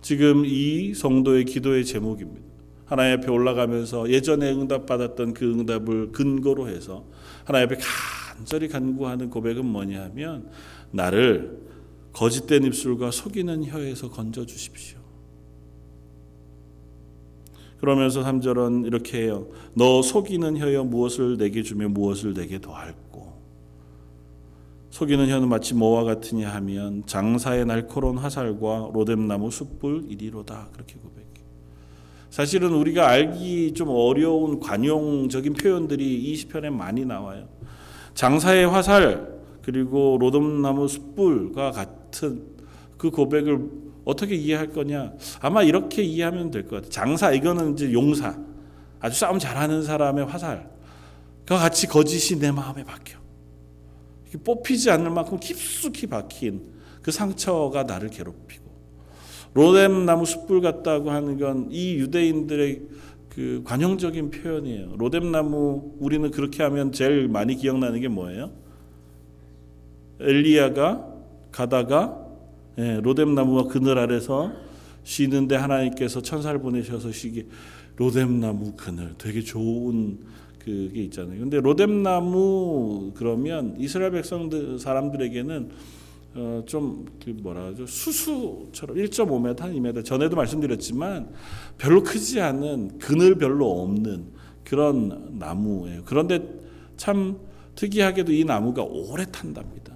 지금 0.02 0.44
이 0.44 0.92
성도의 0.94 1.44
기도의 1.44 1.84
제목입니다. 1.84 2.54
하나님 2.84 3.18
앞에 3.18 3.30
올라가면서 3.30 4.10
예전에 4.10 4.52
응답받았던 4.52 5.32
그 5.32 5.50
응답을 5.50 6.12
근거로 6.12 6.68
해서 6.68 7.06
하나님 7.44 7.66
앞에 7.66 7.78
간절히 8.36 8.68
간구하는 8.68 9.30
고백은 9.30 9.64
뭐냐면 9.64 10.50
나를 10.90 11.58
거짓된 12.12 12.64
입술과 12.64 13.10
속이는 13.10 13.64
혀에서 13.64 14.10
건져 14.10 14.44
주십시오. 14.44 15.03
그러면서 17.84 18.22
3절은 18.22 18.86
이렇게 18.86 19.24
해요. 19.24 19.46
너 19.74 20.00
속이는 20.00 20.56
혀여 20.56 20.84
무엇을 20.84 21.36
내게 21.36 21.62
주며 21.62 21.86
무엇을 21.86 22.32
내게 22.32 22.58
더할고 22.58 23.34
속이는 24.88 25.28
혀는 25.28 25.50
마치 25.50 25.74
뭐와 25.74 26.04
같으냐 26.04 26.48
하면 26.54 27.02
장사의 27.04 27.66
날카로운 27.66 28.16
화살과 28.16 28.90
로뎀나무 28.94 29.50
숯불 29.50 30.06
이리로다 30.08 30.68
그렇게 30.72 30.94
고백해. 30.94 31.26
사실은 32.30 32.72
우리가 32.72 33.06
알기 33.06 33.74
좀 33.74 33.90
어려운 33.90 34.60
관용적인 34.60 35.52
표현들이 35.52 36.22
이 36.24 36.36
시편에 36.36 36.70
많이 36.70 37.04
나와요. 37.04 37.48
장사의 38.14 38.66
화살 38.66 39.42
그리고 39.60 40.16
로뎀나무 40.18 40.88
숯불과 40.88 41.72
같은 41.72 42.44
그 42.96 43.10
고백을 43.10 43.68
어떻게 44.04 44.34
이해할 44.34 44.68
거냐? 44.70 45.12
아마 45.40 45.62
이렇게 45.62 46.02
이해하면 46.02 46.50
될 46.50 46.64
것 46.64 46.76
같아요. 46.76 46.90
장사 46.90 47.32
이거는 47.32 47.74
이제 47.74 47.92
용사 47.92 48.38
아주 49.00 49.18
싸움 49.18 49.38
잘하는 49.38 49.82
사람의 49.82 50.26
화살. 50.26 50.70
그 51.46 51.54
같이 51.54 51.86
거짓이 51.86 52.38
내 52.38 52.50
마음에 52.50 52.84
박혀. 52.84 53.18
뽑히지 54.44 54.90
않을 54.90 55.10
만큼 55.10 55.38
깊숙이 55.38 56.06
박힌 56.08 56.62
그 57.02 57.12
상처가 57.12 57.84
나를 57.84 58.08
괴롭히고 58.10 58.64
로뎀 59.54 60.04
나무 60.06 60.26
숯불 60.26 60.60
같다고 60.60 61.10
하는 61.10 61.38
건 61.38 61.68
이 61.70 61.94
유대인들의 61.94 62.82
그 63.28 63.62
관용적인 63.64 64.30
표현이에요. 64.30 64.94
로뎀 64.96 65.30
나무 65.30 65.92
우리는 66.00 66.30
그렇게 66.30 66.62
하면 66.64 66.90
제일 66.92 67.28
많이 67.28 67.54
기억나는 67.56 68.00
게 68.00 68.08
뭐예요? 68.08 68.50
엘리야가 70.20 71.06
가다가 71.52 72.23
예, 72.78 73.00
로뎀 73.00 73.34
나무와 73.34 73.64
그늘 73.64 73.98
아래서 73.98 74.52
쉬는데 75.04 75.56
하나님께서 75.56 76.22
천사를 76.22 76.58
보내셔서 76.60 77.12
쉬게 77.12 77.46
로뎀 77.96 78.40
나무 78.40 78.72
그늘 78.76 79.14
되게 79.16 79.42
좋은 79.42 80.18
그게 80.58 81.02
있잖아요. 81.04 81.38
근데 81.38 81.60
로뎀 81.60 82.02
나무 82.02 83.12
그러면 83.14 83.76
이스라엘 83.78 84.10
백성들 84.12 84.78
사람들에게는 84.78 85.70
어 86.36 86.62
좀그 86.66 87.30
뭐라 87.42 87.66
하죠 87.66 87.86
수수처럼 87.86 88.96
1.5m, 88.96 89.56
2m 89.56 90.04
전에도 90.04 90.34
말씀드렸지만 90.34 91.28
별로 91.78 92.02
크지 92.02 92.40
않은 92.40 92.98
그늘 92.98 93.36
별로 93.36 93.82
없는 93.82 94.32
그런 94.64 95.38
나무예요. 95.38 96.02
그런데 96.06 96.42
참 96.96 97.38
특이하게도 97.76 98.32
이 98.32 98.44
나무가 98.44 98.82
오래 98.82 99.24
탄답니다. 99.30 99.94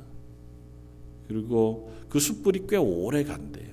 그리고 1.27 1.91
그 2.09 2.21
숯불이 2.21 2.65
꽤 2.69 2.77
오래 2.77 3.25
간대요. 3.25 3.69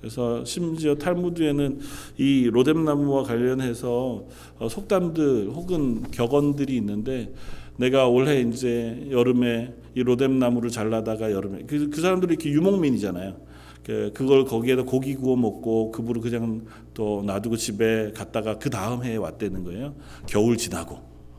그래서 0.00 0.44
심지어 0.44 0.94
탈무드에는 0.94 1.80
이 2.16 2.48
로뎀나무와 2.50 3.22
관련해서 3.24 4.24
어, 4.58 4.68
속담들 4.68 5.50
혹은 5.50 6.10
격언들이 6.10 6.74
있는데 6.76 7.32
내가 7.76 8.08
올해 8.08 8.40
이제 8.40 9.06
여름에 9.10 9.74
이 9.94 10.02
로뎀나무를 10.02 10.70
잘라다가 10.70 11.32
여름에 11.32 11.64
그, 11.66 11.90
그 11.90 12.00
사람들이 12.00 12.34
이렇게 12.34 12.50
유목민이잖아요. 12.50 13.36
그 13.84 14.10
그걸 14.14 14.44
거기에다 14.44 14.84
고기 14.84 15.14
구워 15.14 15.36
먹고 15.36 15.90
그불을 15.90 16.20
그냥 16.20 16.66
또 16.92 17.22
놔두고 17.24 17.56
집에 17.56 18.12
갔다가 18.12 18.58
그 18.58 18.68
다음 18.70 19.04
해에 19.04 19.16
왔다는 19.16 19.64
거예요. 19.64 19.94
겨울 20.26 20.56
지나고 20.56 20.98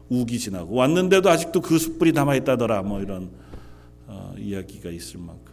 우기 0.10 0.38
지나고 0.40 0.76
왔는데도 0.76 1.30
아직도 1.30 1.62
그 1.62 1.78
숯불이 1.78 2.12
남아 2.12 2.36
있다더라. 2.36 2.82
뭐 2.84 3.02
이런 3.02 3.30
어, 4.08 4.34
이야기가 4.38 4.90
있을 4.90 5.20
만큼. 5.20 5.51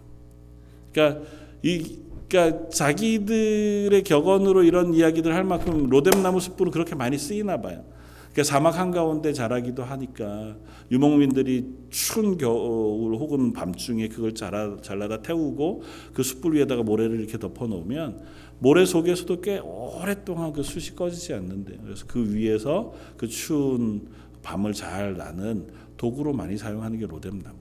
그러니까 0.99 1.21
이 1.63 1.99
그러니까 2.29 2.69
자기들의 2.69 4.03
격언으로 4.03 4.65
이런 4.65 4.93
이야기들 4.93 5.35
할 5.35 5.45
만큼 5.45 5.89
로뎀나무 5.89 6.41
숯불은 6.41 6.73
그렇게 6.73 6.95
많이 6.95 7.17
쓰이나 7.17 7.61
봐요. 7.61 7.85
그러니까 8.33 8.43
사막 8.45 8.79
한가운데 8.79 9.33
자라기도 9.33 9.83
하니까 9.83 10.57
유목민들이 10.91 11.67
추운 11.89 12.37
겨울 12.37 13.15
혹은 13.15 13.55
밤중에 13.55 14.09
그걸 14.09 14.35
잘라, 14.35 14.77
잘라다 14.83 15.23
태우고 15.23 15.83
그 16.13 16.23
숯불 16.23 16.55
위에다가 16.57 16.83
모래를 16.83 17.19
이렇게 17.19 17.39
덮어 17.39 17.67
놓으면 17.67 18.21
모래 18.59 18.85
속에서도 18.85 19.41
꽤 19.41 19.59
오랫동안 19.59 20.53
그 20.53 20.63
숯이 20.63 20.95
꺼지지 20.95 21.33
않는데 21.33 21.79
그래서 21.83 22.05
그 22.07 22.35
위에서 22.35 22.93
그 23.17 23.27
추운 23.27 24.09
밤을 24.43 24.75
잘 24.75 25.17
나는 25.17 25.69
도구로 25.97 26.35
많이 26.35 26.59
사용하는 26.59 26.99
게 26.99 27.07
로뎀나무. 27.07 27.57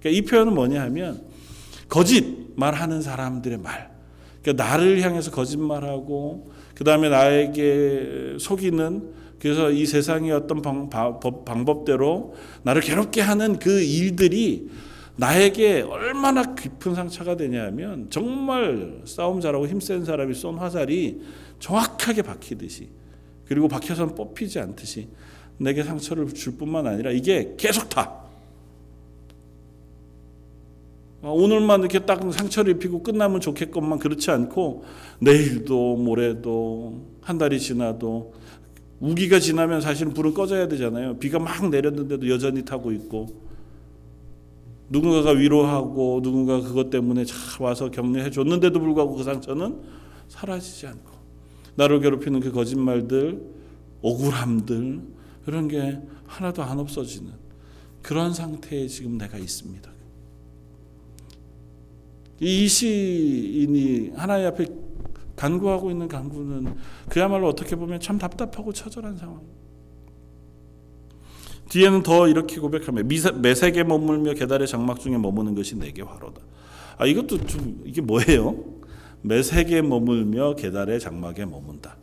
그러니까 0.00 0.10
이 0.10 0.22
표현은 0.22 0.54
뭐냐 0.54 0.82
하면 0.82 1.33
거짓말하는 1.88 3.02
사람들의 3.02 3.58
말. 3.58 3.92
그러니까 4.42 4.64
나를 4.64 5.00
향해서 5.00 5.30
거짓말하고 5.30 6.52
그 6.74 6.84
다음에 6.84 7.08
나에게 7.08 8.36
속이는 8.38 9.24
그래서 9.38 9.70
이 9.70 9.84
세상의 9.84 10.32
어떤 10.32 10.62
방, 10.62 11.64
법대로 11.64 12.34
나를 12.62 12.80
괴롭게 12.80 13.20
하는 13.20 13.58
그 13.58 13.82
일들이 13.82 14.70
나에게 15.16 15.82
얼마나 15.82 16.54
깊은 16.54 16.94
상처가 16.94 17.36
되냐면 17.36 18.08
정말 18.10 19.02
싸움 19.04 19.40
잘하고 19.40 19.68
힘센 19.68 20.04
사람이 20.04 20.34
쏜 20.34 20.56
화살이 20.56 21.20
정확하게 21.60 22.22
박히듯이 22.22 22.88
그리고 23.46 23.68
박혀서는 23.68 24.14
뽑히지 24.14 24.58
않듯이 24.58 25.08
내게 25.58 25.82
상처를 25.82 26.32
줄 26.32 26.56
뿐만 26.56 26.86
아니라 26.86 27.10
이게 27.10 27.54
계속 27.56 27.88
타. 27.88 28.24
어, 31.13 31.13
오늘만 31.32 31.80
이렇게 31.80 32.00
딱 32.00 32.20
상처를 32.32 32.74
입히고 32.74 33.02
끝나면 33.02 33.40
좋겠건만 33.40 33.98
그렇지 33.98 34.30
않고 34.30 34.84
내일도 35.20 35.96
모레도 35.96 37.02
한 37.22 37.38
달이 37.38 37.58
지나도 37.58 38.34
우기가 39.00 39.38
지나면 39.38 39.80
사실은 39.80 40.12
불은 40.12 40.34
꺼져야 40.34 40.68
되잖아요. 40.68 41.18
비가 41.18 41.38
막 41.38 41.68
내렸는데도 41.68 42.28
여전히 42.28 42.64
타고 42.64 42.92
있고 42.92 43.26
누군가가 44.88 45.30
위로하고 45.30 46.20
누군가 46.22 46.60
그것 46.60 46.90
때문에 46.90 47.24
잘 47.24 47.36
와서 47.60 47.90
격려해 47.90 48.30
줬는데도 48.30 48.78
불구하고 48.80 49.14
그 49.16 49.24
상처는 49.24 49.80
사라지지 50.28 50.86
않고 50.86 51.10
나를 51.76 52.00
괴롭히는 52.00 52.40
그 52.40 52.52
거짓말들, 52.52 53.42
억울함들 54.02 55.00
이런 55.46 55.68
게 55.68 55.98
하나도 56.26 56.62
안 56.62 56.78
없어지는 56.78 57.32
그런 58.02 58.32
상태에 58.32 58.86
지금 58.86 59.18
내가 59.18 59.38
있습니다. 59.38 59.93
이 62.40 62.68
시인이 62.68 64.12
하나님 64.16 64.46
앞에 64.48 64.66
간구하고 65.36 65.90
있는 65.90 66.08
간구는 66.08 66.74
그야말로 67.08 67.48
어떻게 67.48 67.76
보면 67.76 68.00
참 68.00 68.18
답답하고 68.18 68.72
처절한 68.72 69.16
상황. 69.16 69.40
뒤에는 71.70 72.02
더 72.02 72.28
이렇게 72.28 72.60
고백하며 72.60 73.02
매색에 73.40 73.84
머물며 73.84 74.34
계달의 74.34 74.68
장막 74.68 75.00
중에 75.00 75.16
머무는 75.16 75.54
것이 75.54 75.76
내게 75.76 76.02
화로다. 76.02 76.40
아 76.98 77.06
이것도 77.06 77.46
좀 77.46 77.82
이게 77.84 78.00
뭐예요? 78.00 78.62
매색에 79.22 79.82
머물며 79.82 80.54
계달의 80.56 81.00
장막에 81.00 81.46
머문다. 81.46 81.96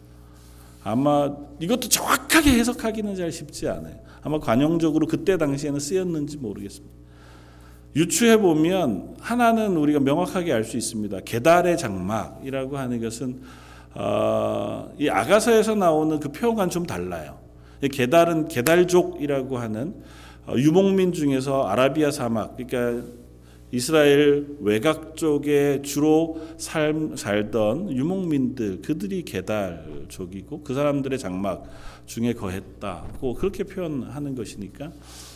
아마 0.83 1.33
이것도 1.59 1.87
정확하게 1.89 2.51
해석하기는 2.53 3.15
잘 3.15 3.31
쉽지 3.31 3.69
않아요. 3.69 3.95
아마 4.23 4.39
관용적으로 4.39 5.05
그때 5.07 5.37
당시에는 5.37 5.79
쓰였는지 5.79 6.37
모르겠습니다. 6.37 7.00
유추해 7.95 8.37
보면 8.37 9.15
하나는 9.19 9.75
우리가 9.77 9.99
명확하게 9.99 10.53
알 10.53 10.63
수 10.63 10.77
있습니다. 10.77 11.19
계달의 11.25 11.77
장막이라고 11.77 12.77
하는 12.77 13.01
것은 13.01 13.41
어, 13.93 14.89
이 14.97 15.09
아가서에서 15.09 15.75
나오는 15.75 16.19
그 16.19 16.29
표현과는 16.29 16.69
좀 16.69 16.85
달라요. 16.85 17.39
계달은 17.81 18.47
계달족이라고 18.47 19.57
하는 19.57 19.95
어, 20.47 20.53
유목민 20.55 21.11
중에서 21.11 21.67
아라비아 21.67 22.11
사막, 22.11 22.55
그러니까 22.55 23.05
이스라엘 23.71 24.47
외곽 24.59 25.15
쪽에 25.15 25.81
주로 25.81 26.41
살, 26.57 27.11
살던 27.15 27.91
유목민들 27.91 28.81
그들이 28.81 29.23
계달족이고 29.23 30.61
그 30.63 30.73
사람들의 30.73 31.17
장막 31.17 31.69
중에 32.05 32.33
거했다고 32.33 33.35
그렇게 33.35 33.63
표현하는 33.63 34.35
것이니까 34.35 34.91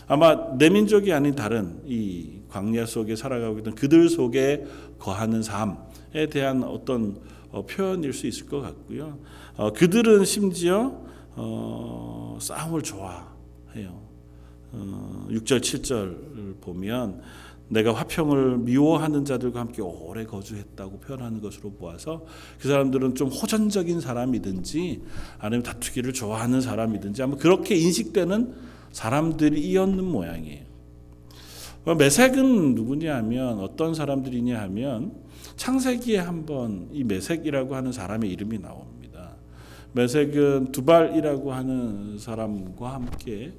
아마 0.08 0.58
내 0.58 0.70
민족이 0.70 1.14
아닌 1.14 1.34
다른 1.34 1.80
이 1.86 2.35
광야 2.56 2.86
속에 2.86 3.18
살아가고 3.18 3.60
있던 3.60 3.76
그들 3.76 4.08
속에 4.08 4.66
거하는 4.98 5.44
삶에 5.44 6.30
대한 6.32 6.64
어떤 6.64 7.20
어, 7.52 7.66
표현일 7.66 8.14
수 8.14 8.28
있을 8.28 8.48
것 8.48 8.62
같고요. 8.62 9.20
어, 9.58 9.74
그들은 9.74 10.24
심지어 10.24 10.98
어, 11.36 12.38
싸움을 12.40 12.82
좋아해요. 12.82 14.06
6절 14.74 15.62
7절 15.62 16.62
보면 16.62 17.22
내가 17.70 17.94
화평을 17.94 18.58
미워하는 18.60 19.26
자들과 19.26 19.62
함께 19.62 19.82
오래 19.82 20.26
거주했다고 20.26 21.00
표현하는 21.00 21.42
것으로 21.42 21.72
보아서 21.72 22.26
그 22.60 22.68
사람들은 22.68 23.16
좀 23.16 23.30
호전적인 23.30 24.02
사람이든지 24.02 25.02
아니면 25.40 25.64
다투기를 25.64 26.14
좋아하는 26.14 26.62
사람이든지 26.62 27.24
아마 27.24 27.36
그렇게 27.38 27.76
인식되는 27.76 28.54
사람들이었는 28.92 30.04
모양이에요. 30.04 30.65
메색은 31.94 32.74
누구냐 32.74 33.16
하면 33.18 33.60
어떤 33.60 33.94
사람들이냐 33.94 34.60
하면 34.64 35.14
창세기에 35.56 36.18
한번 36.18 36.90
이 36.92 37.04
메색이라고 37.04 37.76
하는 37.76 37.92
사람의 37.92 38.32
이름이 38.32 38.60
나옵니다. 38.60 39.36
메색은 39.94 40.72
두발이라고 40.72 41.54
하는 41.54 42.18
사람과 42.18 42.94
함께 42.96 43.54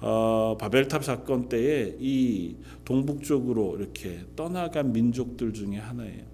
어, 0.00 0.56
바벨탑 0.58 1.04
사건 1.04 1.48
때에 1.48 1.96
이 1.98 2.56
동북쪽으로 2.84 3.76
이렇게 3.78 4.20
떠나간 4.34 4.92
민족들 4.92 5.52
중에 5.52 5.76
하나예요. 5.76 6.24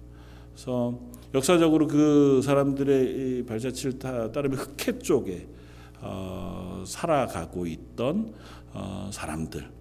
그래서 0.53 0.99
역사적으로 1.33 1.87
그 1.87 2.41
사람들의 2.43 3.45
발자취를 3.45 3.99
따르면 3.99 4.57
흑해 4.57 4.99
쪽에 4.99 5.47
어, 6.01 6.83
살아가고 6.85 7.65
있던 7.65 8.33
어, 8.73 9.09
사람들. 9.11 9.78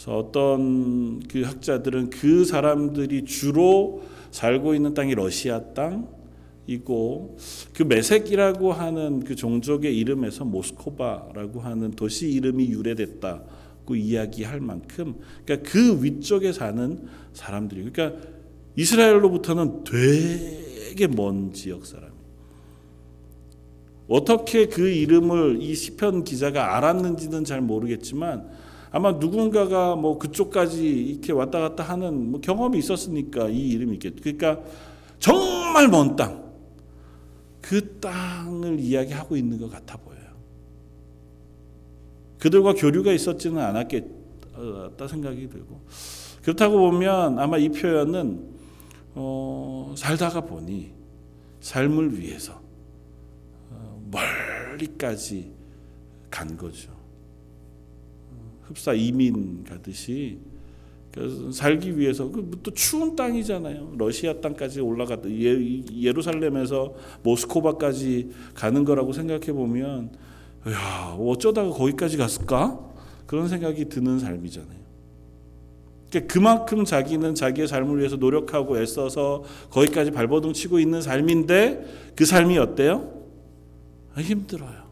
그래서 0.00 0.16
어떤 0.16 1.20
그 1.28 1.42
학자들은 1.42 2.08
그 2.08 2.46
사람들이 2.46 3.26
주로 3.26 4.02
살고 4.30 4.74
있는 4.74 4.94
땅이 4.94 5.14
러시아 5.14 5.60
땅이고 5.74 7.36
그 7.74 7.82
메색이라고 7.82 8.72
하는 8.72 9.20
그 9.20 9.36
종족의 9.36 9.94
이름에서 9.98 10.46
모스코바라고 10.46 11.60
하는 11.60 11.90
도시 11.90 12.30
이름이 12.30 12.70
유래됐다고 12.70 13.94
이야기할 13.94 14.60
만큼 14.60 15.16
그러니까 15.44 15.70
그 15.70 16.02
위쪽에 16.02 16.54
사는 16.54 17.06
사람들이 17.34 17.90
그러니까 17.90 18.18
이스라엘로부터는 18.76 19.84
되게 19.84 21.08
먼 21.08 21.52
지역 21.52 21.84
사람. 21.84 22.08
어떻게 24.08 24.64
그 24.66 24.88
이름을 24.88 25.58
이 25.60 25.74
시편 25.74 26.24
기자가 26.24 26.78
알았는지는 26.78 27.44
잘 27.44 27.60
모르겠지만 27.60 28.59
아마 28.92 29.12
누군가가 29.12 29.94
뭐 29.94 30.18
그쪽까지 30.18 30.86
이렇게 30.86 31.32
왔다 31.32 31.60
갔다 31.60 31.84
하는 31.84 32.30
뭐 32.32 32.40
경험이 32.40 32.78
있었으니까 32.78 33.48
이 33.48 33.68
이름이 33.70 33.94
있겠. 33.94 34.20
그러니까 34.20 34.60
정말 35.18 35.88
먼 35.88 36.16
땅. 36.16 36.50
그 37.60 38.00
땅을 38.00 38.80
이야기하고 38.80 39.36
있는 39.36 39.58
것 39.58 39.70
같아 39.70 39.96
보여요. 39.96 40.20
그들과 42.38 42.72
교류가 42.74 43.12
있었지는 43.12 43.58
않았겠다 43.58 45.06
생각이 45.06 45.48
들고 45.48 45.80
그렇다고 46.42 46.78
보면 46.78 47.38
아마 47.38 47.58
이 47.58 47.68
표현은 47.68 48.50
어, 49.14 49.94
살다가 49.96 50.40
보니 50.40 50.92
삶을 51.60 52.18
위해서 52.18 52.60
멀리까지 54.10 55.52
간 56.30 56.56
거죠. 56.56 56.99
흡사 58.70 58.94
이민 58.94 59.64
가듯이 59.64 60.38
살기 61.52 61.98
위해서 61.98 62.30
그또 62.30 62.70
추운 62.70 63.16
땅이잖아요. 63.16 63.94
러시아 63.98 64.34
땅까지 64.40 64.80
올라갔다 64.80 65.28
예, 65.28 65.82
예루살렘에서 65.92 66.94
모스코바까지 67.24 68.30
가는 68.54 68.84
거라고 68.84 69.12
생각해 69.12 69.52
보면 69.52 70.12
야 70.68 71.16
어쩌다가 71.18 71.70
거기까지 71.70 72.16
갔을까 72.16 72.78
그런 73.26 73.48
생각이 73.48 73.88
드는 73.88 74.20
삶이잖아요. 74.20 74.78
그러니까 76.10 76.32
그만큼 76.32 76.84
자기는 76.84 77.34
자기의 77.34 77.66
삶을 77.66 77.98
위해서 77.98 78.14
노력하고 78.14 78.78
애써서 78.78 79.42
거기까지 79.70 80.12
발버둥 80.12 80.52
치고 80.52 80.78
있는 80.78 81.02
삶인데 81.02 82.12
그 82.14 82.24
삶이 82.24 82.56
어때요? 82.58 83.20
아, 84.14 84.20
힘들어요. 84.20 84.90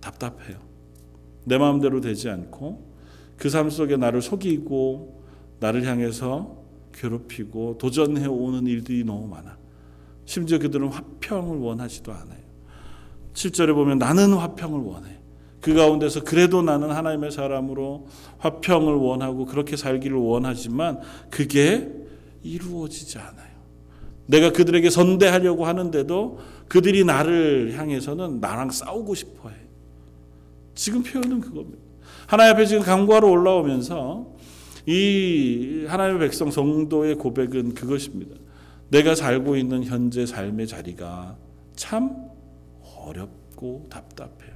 답답해요. 0.00 0.65
내 1.46 1.58
마음대로 1.58 2.00
되지 2.00 2.28
않고 2.28 2.94
그 3.36 3.50
삶 3.50 3.70
속에 3.70 3.96
나를 3.96 4.22
속이고 4.22 5.22
나를 5.60 5.84
향해서 5.86 6.56
괴롭히고 6.94 7.78
도전해 7.78 8.26
오는 8.26 8.66
일들이 8.66 9.04
너무 9.04 9.26
많아. 9.28 9.56
심지어 10.24 10.58
그들은 10.58 10.88
화평을 10.88 11.58
원하지도 11.58 12.12
않아요. 12.12 12.46
7절에 13.34 13.74
보면 13.74 13.98
나는 13.98 14.32
화평을 14.32 14.80
원해. 14.80 15.18
그 15.60 15.74
가운데서 15.74 16.24
그래도 16.24 16.62
나는 16.62 16.90
하나님의 16.90 17.30
사람으로 17.30 18.06
화평을 18.38 18.94
원하고 18.94 19.46
그렇게 19.46 19.76
살기를 19.76 20.16
원하지만 20.16 21.00
그게 21.30 21.92
이루어지지 22.42 23.18
않아요. 23.18 23.56
내가 24.26 24.52
그들에게 24.52 24.88
선대하려고 24.90 25.66
하는데도 25.66 26.38
그들이 26.68 27.04
나를 27.04 27.74
향해서는 27.76 28.40
나랑 28.40 28.70
싸우고 28.70 29.14
싶어 29.14 29.50
해. 29.50 29.56
지금 30.76 31.02
표현은 31.02 31.40
그겁니다. 31.40 31.78
하나님 32.28 32.54
앞에 32.54 32.66
지금 32.66 32.82
강구하러 32.84 33.28
올라오면서 33.28 34.36
이 34.86 35.84
하나님의 35.88 36.20
백성 36.20 36.50
성도의 36.50 37.16
고백은 37.16 37.74
그것입니다. 37.74 38.36
내가 38.90 39.16
살고 39.16 39.56
있는 39.56 39.82
현재 39.82 40.24
삶의 40.24 40.68
자리가 40.68 41.36
참 41.74 42.28
어렵고 42.96 43.86
답답해요. 43.90 44.54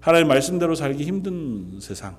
하나님 0.00 0.28
말씀대로 0.28 0.74
살기 0.74 1.04
힘든 1.04 1.78
세상. 1.80 2.16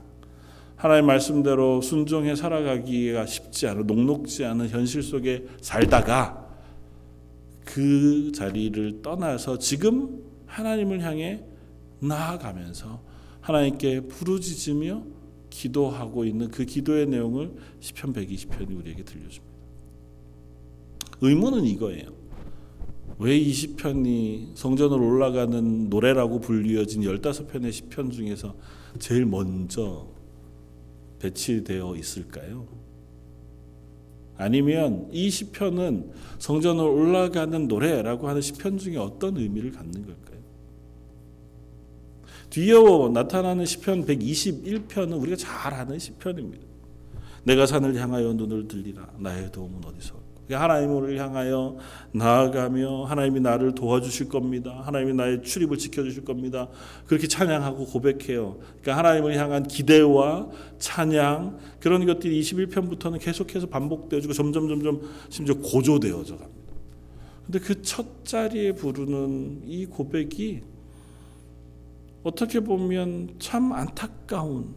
하나님 0.75 1.05
말씀대로 1.05 1.81
순종해 1.81 2.35
살아가기가 2.35 3.27
쉽지 3.27 3.67
않은 3.67 3.85
녹록지 3.85 4.45
않은 4.45 4.69
현실 4.69 5.03
속에 5.03 5.45
살다가 5.61 6.47
그 7.65 8.31
자리를 8.33 9.01
떠나서 9.03 9.59
지금 9.59 10.23
하나님을 10.47 11.01
향해 11.01 11.43
나아가면서 12.01 13.01
하나님께 13.41 14.01
부르짖으며 14.01 15.03
기도하고 15.49 16.25
있는 16.25 16.49
그 16.49 16.65
기도의 16.65 17.07
내용을 17.07 17.53
시편 17.79 18.13
120편이 18.13 18.77
우리에게 18.77 19.03
들려줍니다. 19.03 19.51
의문은 21.21 21.65
이거예요. 21.65 22.21
왜이 23.19 23.53
시편이 23.53 24.53
성전으로 24.55 25.05
올라가는 25.05 25.89
노래라고 25.89 26.39
불리어진 26.39 27.03
15편의 27.03 27.71
시편 27.71 28.09
중에서 28.09 28.55
제일 28.97 29.25
먼저 29.25 30.07
배치되어 31.19 31.95
있을까요? 31.97 32.67
아니면 34.37 35.07
이 35.11 35.29
시편은 35.29 36.11
성전으로 36.39 36.95
올라가는 36.95 37.67
노래라고 37.67 38.27
하는 38.27 38.41
시편 38.41 38.79
중에 38.79 38.97
어떤 38.97 39.37
의미를 39.37 39.71
갖는 39.71 40.03
걸까요? 40.03 40.30
뒤에 42.51 42.73
나타나는 43.13 43.65
시편 43.65 44.05
121편은 44.05 45.19
우리가 45.21 45.37
잘 45.37 45.73
아는 45.73 45.97
시편입니다. 45.97 46.67
내가 47.43 47.65
산을 47.65 47.95
향하여 47.95 48.33
눈을 48.33 48.67
들리라 48.67 49.09
나의 49.17 49.51
도움은 49.51 49.83
어디서 49.83 50.15
하나님을 50.49 51.17
향하여 51.17 51.77
나아가며 52.11 53.05
하나님이 53.05 53.39
나를 53.39 53.73
도와주실 53.73 54.27
겁니다. 54.27 54.81
하나님이 54.83 55.13
나의 55.13 55.43
출입을 55.43 55.77
지켜주실 55.77 56.25
겁니다. 56.25 56.67
그렇게 57.05 57.25
찬양하고 57.25 57.85
고백해요. 57.85 58.57
그러니까 58.81 58.97
하나님을 58.97 59.37
향한 59.37 59.63
기대와 59.63 60.49
찬양 60.77 61.57
그런 61.79 62.05
것들이 62.05 62.41
21편부터는 62.41 63.21
계속해서 63.21 63.67
반복되어지고 63.67 64.33
점점 64.33 64.67
점점 64.67 65.01
심지어 65.29 65.55
고조되어져 65.55 66.37
갑니다. 66.37 66.61
근데 67.45 67.59
그 67.59 67.81
첫 67.81 68.25
자리에 68.25 68.73
부르는 68.73 69.63
이 69.65 69.85
고백이 69.85 70.61
어떻게 72.23 72.59
보면 72.59 73.35
참 73.39 73.71
안타까운 73.73 74.75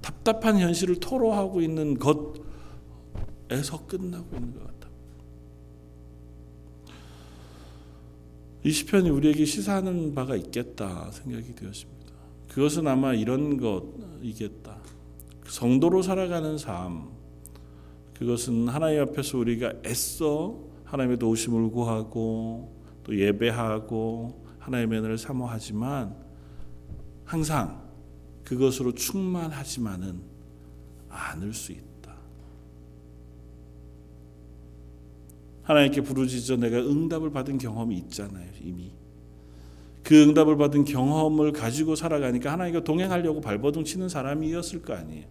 답답한 0.00 0.58
현실을 0.58 0.96
토로하고 0.96 1.60
있는 1.60 1.96
것에서 1.98 3.86
끝나고 3.86 4.36
있는 4.36 4.52
것 4.52 4.60
같아요. 4.66 4.92
이 8.64 8.70
시편이 8.70 9.10
우리에게 9.10 9.44
시사하는 9.44 10.14
바가 10.14 10.36
있겠다 10.36 11.10
생각이 11.10 11.54
되었습니다. 11.54 12.12
그것은 12.48 12.86
아마 12.86 13.14
이런 13.14 13.56
것이겠다. 13.56 14.78
성도로 15.46 16.02
살아가는 16.02 16.58
삶. 16.58 17.10
그것은 18.14 18.68
하나님 18.68 19.02
앞에서 19.02 19.38
우리가 19.38 19.72
애써 19.84 20.58
하나님의 20.84 21.18
도우심을 21.18 21.70
구하고 21.70 22.76
또 23.02 23.18
예배하고 23.18 24.44
하나님의 24.58 25.00
은혜를 25.00 25.18
사모하지만 25.18 26.21
항상 27.32 27.80
그것으로 28.44 28.92
충만하지만은 28.92 30.20
않을 31.08 31.54
수 31.54 31.72
있다. 31.72 32.14
하나님께 35.62 36.02
부르짖어 36.02 36.58
내가 36.58 36.76
응답을 36.76 37.30
받은 37.30 37.56
경험이 37.56 37.96
있잖아요, 37.96 38.50
이미. 38.60 38.92
그 40.02 40.22
응답을 40.22 40.58
받은 40.58 40.84
경험을 40.84 41.52
가지고 41.52 41.94
살아가니까 41.94 42.52
하나님과 42.52 42.84
동행하려고 42.84 43.40
발버둥 43.40 43.84
치는 43.84 44.10
사람이었을 44.10 44.82
거 44.82 44.92
아니에요. 44.92 45.24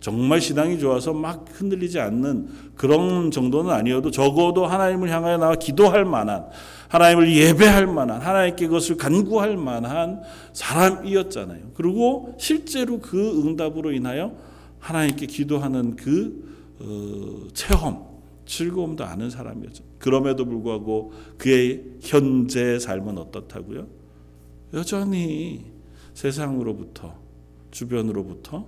정말 0.00 0.40
신앙이 0.40 0.78
좋아서 0.78 1.12
막 1.12 1.46
흔들리지 1.50 1.98
않는 1.98 2.48
그런 2.74 3.30
정도는 3.30 3.70
아니어도 3.70 4.10
적어도 4.10 4.66
하나님을 4.66 5.08
향하여 5.10 5.38
나와 5.38 5.54
기도할 5.54 6.04
만한 6.04 6.46
하나님을 6.88 7.34
예배할 7.34 7.86
만한 7.86 8.20
하나님께 8.20 8.66
그것을 8.66 8.96
간구할 8.96 9.56
만한 9.56 10.22
사람이었잖아요. 10.52 11.72
그리고 11.74 12.34
실제로 12.38 13.00
그 13.00 13.40
응답으로 13.40 13.92
인하여 13.92 14.36
하나님께 14.78 15.26
기도하는 15.26 15.96
그 15.96 16.54
어, 16.80 17.48
체험 17.54 18.04
즐거움도 18.46 19.04
아는 19.04 19.30
사람이었죠. 19.30 19.84
그럼에도 19.98 20.44
불구하고 20.44 21.12
그의 21.38 21.82
현재 22.02 22.78
삶은 22.78 23.16
어떻다고요? 23.16 23.86
여전히 24.74 25.72
세상으로부터 26.12 27.14
주변으로부터 27.70 28.66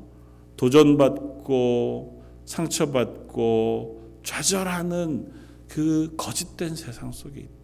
도전받고 0.56 2.22
상처받고 2.44 4.20
좌절하는 4.22 5.32
그 5.68 6.14
거짓된 6.16 6.74
세상 6.74 7.12
속에 7.12 7.40
있다. 7.40 7.56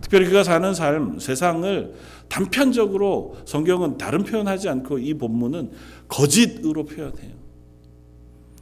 특별히 0.00 0.26
그가 0.26 0.44
사는 0.44 0.74
삶, 0.74 1.18
세상을 1.18 1.94
단편적으로 2.28 3.36
성경은 3.44 3.98
다른 3.98 4.24
표현하지 4.24 4.68
않고 4.68 4.98
이 4.98 5.14
본문은 5.14 5.70
거짓으로 6.08 6.84
표현해요. 6.84 7.32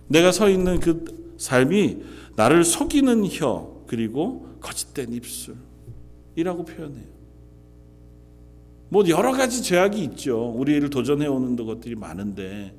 내가 0.08 0.30
서 0.30 0.48
있는 0.48 0.78
그 0.80 1.34
삶이 1.38 2.02
나를 2.36 2.64
속이는 2.64 3.26
혀 3.26 3.82
그리고 3.86 4.56
거짓된 4.60 5.12
입술이라고 5.12 6.64
표현해요. 6.64 7.12
뭐 8.88 9.08
여러 9.08 9.32
가지 9.32 9.62
죄악이 9.62 10.04
있죠. 10.04 10.50
우리를 10.50 10.88
도전해 10.90 11.26
오는 11.26 11.56
것들이 11.56 11.94
많은데 11.94 12.74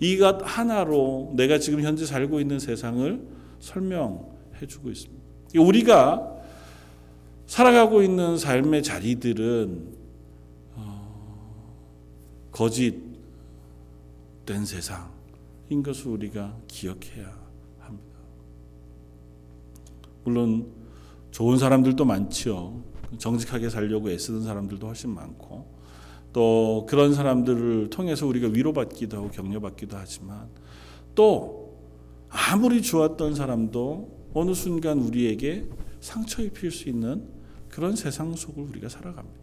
이것 0.00 0.38
하나로 0.42 1.32
내가 1.36 1.58
지금 1.58 1.82
현재 1.82 2.04
살고 2.04 2.40
있는 2.40 2.58
세상을 2.58 3.26
설명해 3.60 4.66
주고 4.68 4.90
있습니다. 4.90 5.22
우리가 5.56 6.30
살아가고 7.46 8.02
있는 8.02 8.36
삶의 8.36 8.82
자리들은 8.82 9.94
어, 10.74 11.72
거짓된 12.50 13.04
세상인 14.64 15.82
것을 15.82 16.08
우리가 16.08 16.56
기억해야 16.66 17.44
물론 20.24 20.72
좋은 21.30 21.58
사람들도 21.58 22.04
많지요. 22.04 22.82
정직하게 23.18 23.68
살려고 23.68 24.10
애쓰는 24.10 24.42
사람들도 24.42 24.86
훨씬 24.86 25.10
많고 25.10 25.73
또 26.34 26.84
그런 26.88 27.14
사람들을 27.14 27.90
통해서 27.90 28.26
우리가 28.26 28.48
위로받기도 28.48 29.16
하고 29.16 29.30
격려받기도 29.30 29.96
하지만 29.96 30.48
또 31.14 31.78
아무리 32.28 32.82
좋았던 32.82 33.36
사람도 33.36 34.30
어느 34.34 34.52
순간 34.52 34.98
우리에게 34.98 35.64
상처 36.00 36.42
입힐 36.42 36.72
수 36.72 36.88
있는 36.88 37.24
그런 37.68 37.94
세상 37.94 38.34
속을 38.34 38.64
우리가 38.64 38.88
살아갑니다. 38.88 39.38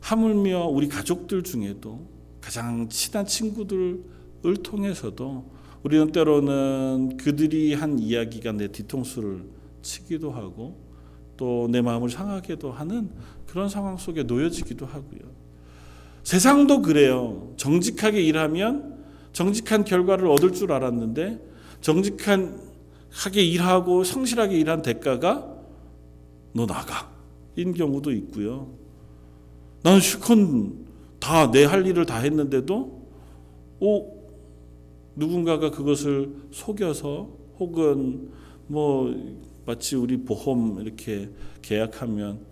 하물며 0.00 0.66
우리 0.66 0.88
가족들 0.88 1.42
중에도 1.42 2.06
가장 2.42 2.90
친한 2.90 3.24
친구들을 3.24 4.02
통해서도 4.62 5.50
우리는 5.82 6.12
때로는 6.12 7.16
그들이 7.16 7.72
한 7.72 7.98
이야기가 7.98 8.52
내 8.52 8.68
뒤통수를 8.68 9.44
치기도 9.80 10.32
하고 10.32 10.90
또 11.38 11.66
내 11.70 11.80
마음을 11.80 12.10
상하게도 12.10 12.70
하는 12.70 13.10
그런 13.50 13.68
상황 13.68 13.96
속에 13.96 14.22
놓여지기도 14.22 14.86
하고요. 14.86 15.20
세상도 16.22 16.82
그래요. 16.82 17.52
정직하게 17.56 18.22
일하면 18.22 18.96
정직한 19.32 19.84
결과를 19.84 20.28
얻을 20.28 20.52
줄 20.52 20.70
알았는데 20.72 21.40
정직하게 21.80 23.42
일하고 23.42 24.04
성실하게 24.04 24.56
일한 24.56 24.82
대가가 24.82 25.52
너 26.52 26.64
나가 26.66 27.10
인 27.56 27.74
경우도 27.74 28.12
있고요. 28.12 28.72
나는 29.82 29.98
실컷 30.00 30.36
다 31.18 31.50
내 31.50 31.64
할 31.64 31.84
일을 31.86 32.06
다 32.06 32.18
했는데도 32.18 33.08
오 33.80 34.20
누군가가 35.16 35.70
그것을 35.70 36.30
속여서 36.52 37.30
혹은 37.58 38.30
뭐 38.68 39.12
마치 39.66 39.96
우리 39.96 40.18
보험 40.18 40.80
이렇게 40.80 41.30
계약하면 41.62 42.49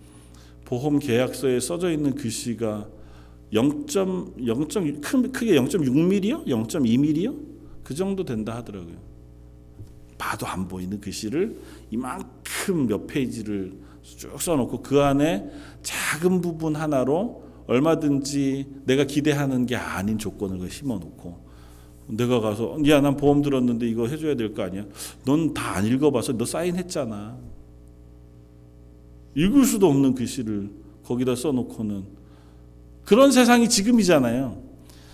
보험 0.69 0.99
계약서에 0.99 1.59
써져 1.59 1.89
있는 1.89 2.13
글씨가 2.13 2.87
0.0. 3.51 5.31
크게 5.31 5.55
0.6mm요? 5.55 6.45
0.2mm요? 6.45 7.35
그 7.83 7.95
정도 7.95 8.23
된다 8.23 8.55
하더라고요. 8.57 8.97
봐도 10.19 10.45
안 10.45 10.67
보이는 10.67 11.01
글씨를 11.01 11.57
이만큼 11.89 12.85
몇 12.85 13.07
페이지를 13.07 13.73
쭉 14.03 14.39
써놓고 14.39 14.83
그 14.83 15.01
안에 15.01 15.49
작은 15.81 16.41
부분 16.41 16.75
하나로 16.75 17.43
얼마든지 17.65 18.67
내가 18.85 19.05
기대하는 19.05 19.65
게 19.65 19.75
아닌 19.75 20.19
조건을 20.19 20.69
심어놓고 20.69 21.49
내가 22.09 22.41
가서 22.41 22.77
야 22.87 23.01
난 23.01 23.17
보험 23.17 23.41
들었는데 23.41 23.87
이거 23.87 24.05
해줘야 24.07 24.35
될 24.35 24.53
거 24.53 24.61
아니야? 24.63 24.85
넌 25.25 25.51
다 25.55 25.77
안 25.77 25.85
읽어봐서 25.87 26.33
너 26.37 26.45
사인했잖아. 26.45 27.48
읽을 29.35 29.65
수도 29.65 29.87
없는 29.87 30.15
글씨를 30.15 30.69
거기다 31.03 31.35
써놓고는 31.35 32.03
그런 33.05 33.31
세상이 33.31 33.69
지금이잖아요. 33.69 34.69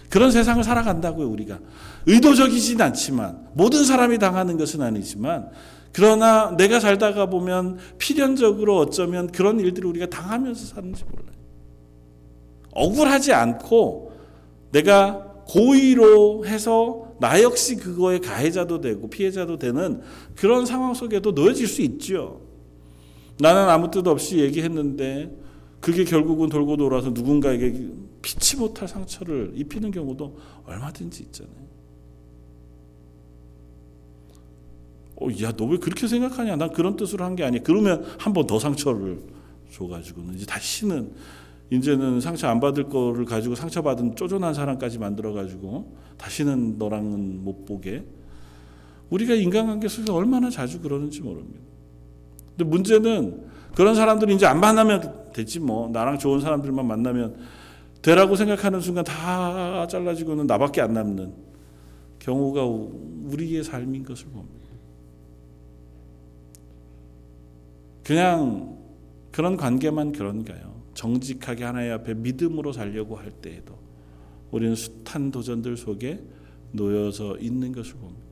그런 0.09 0.31
세상을 0.31 0.63
살아간다고요 0.63 1.29
우리가 1.29 1.59
의도적이진 2.05 2.79
않지만 2.81 3.47
모든 3.53 3.83
사람이 3.83 4.19
당하는 4.19 4.57
것은 4.57 4.81
아니지만 4.81 5.49
그러나 5.91 6.55
내가 6.57 6.79
살다가 6.79 7.27
보면 7.27 7.77
필연적으로 7.97 8.77
어쩌면 8.77 9.27
그런 9.27 9.59
일들을 9.59 9.87
우리가 9.89 10.07
당하면서 10.07 10.75
사는지 10.75 11.03
몰라요. 11.05 11.35
억울하지 12.71 13.33
않고 13.33 14.11
내가 14.71 15.35
고의로 15.47 16.45
해서 16.45 17.13
나 17.19 17.41
역시 17.41 17.77
그거의 17.77 18.19
가해자도 18.19 18.81
되고 18.81 19.09
피해자도 19.09 19.57
되는 19.57 20.01
그런 20.35 20.65
상황 20.65 20.93
속에도 20.93 21.31
놓여질 21.31 21.67
수 21.67 21.81
있죠. 21.81 22.41
나는 23.39 23.69
아무 23.69 23.91
뜻 23.91 24.07
없이 24.07 24.39
얘기했는데 24.39 25.35
그게 25.81 26.03
결국은 26.03 26.49
돌고 26.49 26.77
돌아서 26.77 27.09
누군가에게 27.09 27.89
피치 28.21 28.57
못할 28.57 28.87
상처를 28.87 29.51
입히는 29.55 29.91
경우도 29.91 30.37
얼마든지 30.65 31.23
있잖아요. 31.23 31.65
어, 35.17 35.27
야, 35.41 35.51
너 35.55 35.65
왜 35.65 35.77
그렇게 35.77 36.07
생각하냐? 36.07 36.55
난 36.57 36.71
그런 36.71 36.95
뜻으로 36.95 37.23
한 37.23 37.35
게 37.35 37.43
아니야. 37.43 37.61
그러면 37.63 38.03
한 38.19 38.33
번 38.33 38.47
더 38.47 38.59
상처를 38.59 39.19
줘가지고는 39.71 40.35
이제 40.35 40.45
다시는 40.45 41.11
이제는 41.71 42.21
상처 42.21 42.47
안 42.47 42.59
받을 42.59 42.89
거를 42.89 43.25
가지고 43.25 43.55
상처 43.55 43.81
받은 43.81 44.15
쪼존한 44.15 44.53
사람까지 44.53 44.99
만들어 44.99 45.33
가지고 45.33 45.95
다시는 46.17 46.77
너랑은 46.77 47.43
못 47.43 47.65
보게. 47.65 48.03
우리가 49.09 49.35
인간관계 49.35 49.87
속에서 49.87 50.13
얼마나 50.15 50.49
자주 50.49 50.81
그러는지 50.81 51.21
모릅니다. 51.21 51.59
근데 52.57 52.63
문제는 52.69 53.45
그런 53.75 53.95
사람들이 53.95 54.33
이제 54.35 54.45
안 54.45 54.59
만나면 54.59 55.31
되지 55.33 55.59
뭐 55.59 55.89
나랑 55.89 56.17
좋은 56.17 56.39
사람들만 56.39 56.85
만나면 56.85 57.35
되라고 58.01 58.35
생각하는 58.35 58.79
순간 58.79 59.03
다 59.03 59.85
잘라지고는 59.87 60.47
나밖에 60.47 60.81
안 60.81 60.93
남는 60.93 61.33
경우가 62.19 62.63
우리의 62.63 63.63
삶인 63.63 64.03
것을 64.03 64.27
봅니다. 64.27 64.65
그냥 68.03 68.77
그런 69.31 69.57
관계만 69.57 70.11
그런가요? 70.11 70.75
정직하게 70.93 71.63
하나님 71.65 71.91
앞에 71.93 72.13
믿음으로 72.13 72.71
살려고 72.71 73.17
할 73.17 73.31
때에도 73.31 73.77
우리는 74.51 74.75
숱한 74.75 75.31
도전들 75.31 75.75
속에 75.75 76.23
놓여서 76.71 77.37
있는 77.39 77.71
것을 77.73 77.95
봅니다. 77.95 78.25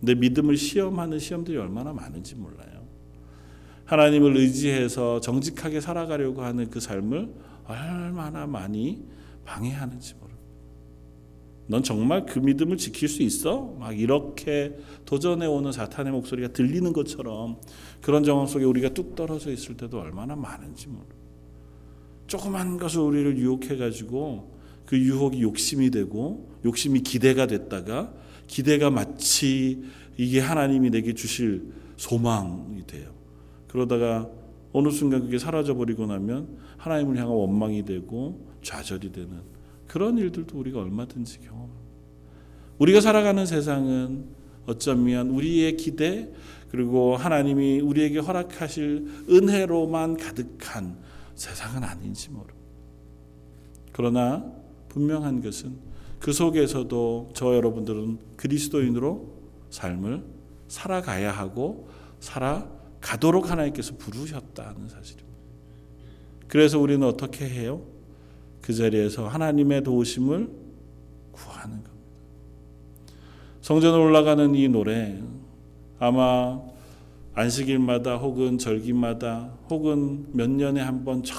내 0.00 0.14
믿음을 0.14 0.56
시험하는 0.56 1.18
시험들이 1.18 1.56
얼마나 1.56 1.92
많은지 1.92 2.34
몰라요. 2.34 2.79
하나님을 3.90 4.36
의지해서 4.36 5.20
정직하게 5.20 5.80
살아가려고 5.80 6.42
하는 6.42 6.70
그 6.70 6.78
삶을 6.78 7.34
얼마나 7.64 8.46
많이 8.46 9.02
방해하는지 9.44 10.14
모릅니다. 10.14 10.40
넌 11.66 11.82
정말 11.82 12.24
그 12.24 12.38
믿음을 12.38 12.76
지킬 12.76 13.08
수 13.08 13.24
있어? 13.24 13.74
막 13.80 13.98
이렇게 13.98 14.76
도전해 15.04 15.46
오는 15.46 15.72
사탄의 15.72 16.12
목소리가 16.12 16.52
들리는 16.52 16.92
것처럼 16.92 17.60
그런 18.00 18.22
정황 18.22 18.46
속에 18.46 18.64
우리가 18.64 18.90
뚝 18.90 19.16
떨어져 19.16 19.50
있을 19.50 19.76
때도 19.76 19.98
얼마나 19.98 20.36
많은지 20.36 20.86
모릅니다. 20.86 21.16
조그만 22.28 22.76
것을 22.76 23.00
우리를 23.00 23.38
유혹해 23.38 23.76
가지고 23.76 24.56
그 24.86 24.96
유혹이 24.96 25.42
욕심이 25.42 25.90
되고 25.90 26.48
욕심이 26.64 27.00
기대가 27.00 27.48
됐다가 27.48 28.12
기대가 28.46 28.88
마치 28.90 29.82
이게 30.16 30.38
하나님이 30.38 30.90
내게 30.90 31.12
주실 31.12 31.72
소망이 31.96 32.86
돼요. 32.86 33.19
그러다가 33.70 34.28
어느 34.72 34.90
순간 34.90 35.22
그게 35.22 35.38
사라져 35.38 35.74
버리고 35.74 36.06
나면 36.06 36.58
하나님을 36.76 37.16
향한 37.16 37.34
원망이 37.34 37.84
되고 37.84 38.48
좌절이 38.62 39.12
되는 39.12 39.42
그런 39.86 40.18
일들도 40.18 40.58
우리가 40.58 40.80
얼마든지 40.80 41.40
경험합니다. 41.40 41.80
우리가 42.78 43.00
살아가는 43.00 43.46
세상은 43.46 44.26
어쩌면 44.66 45.30
우리의 45.30 45.76
기대 45.76 46.32
그리고 46.70 47.16
하나님이 47.16 47.80
우리에게 47.80 48.18
허락하실 48.18 49.26
은혜로만 49.28 50.16
가득한 50.16 50.96
세상은 51.34 51.82
아닌지 51.84 52.30
모릅니다. 52.30 52.58
그러나 53.92 54.52
분명한 54.88 55.42
것은 55.42 55.76
그 56.18 56.32
속에서도 56.32 57.30
저 57.34 57.54
여러분들은 57.54 58.18
그리스도인으로 58.36 59.32
삶을 59.70 60.24
살아가야 60.68 61.32
하고 61.32 61.88
살아 62.20 62.79
가도록 63.00 63.50
하나님께서 63.50 63.94
부르셨다는 63.96 64.88
사실입니다. 64.88 65.30
그래서 66.48 66.78
우리는 66.78 67.06
어떻게 67.06 67.48
해요? 67.48 67.82
그 68.60 68.74
자리에서 68.74 69.28
하나님의 69.28 69.82
도우심을 69.84 70.50
구하는 71.32 71.70
겁니다. 71.82 71.90
성전을 73.62 73.98
올라가는 74.00 74.54
이 74.54 74.68
노래 74.68 75.20
아마 75.98 76.60
안식일마다 77.34 78.16
혹은 78.16 78.58
절기마다 78.58 79.52
혹은 79.70 80.26
몇 80.32 80.50
년에 80.50 80.80
한 80.80 81.04
번 81.04 81.22
저 81.22 81.34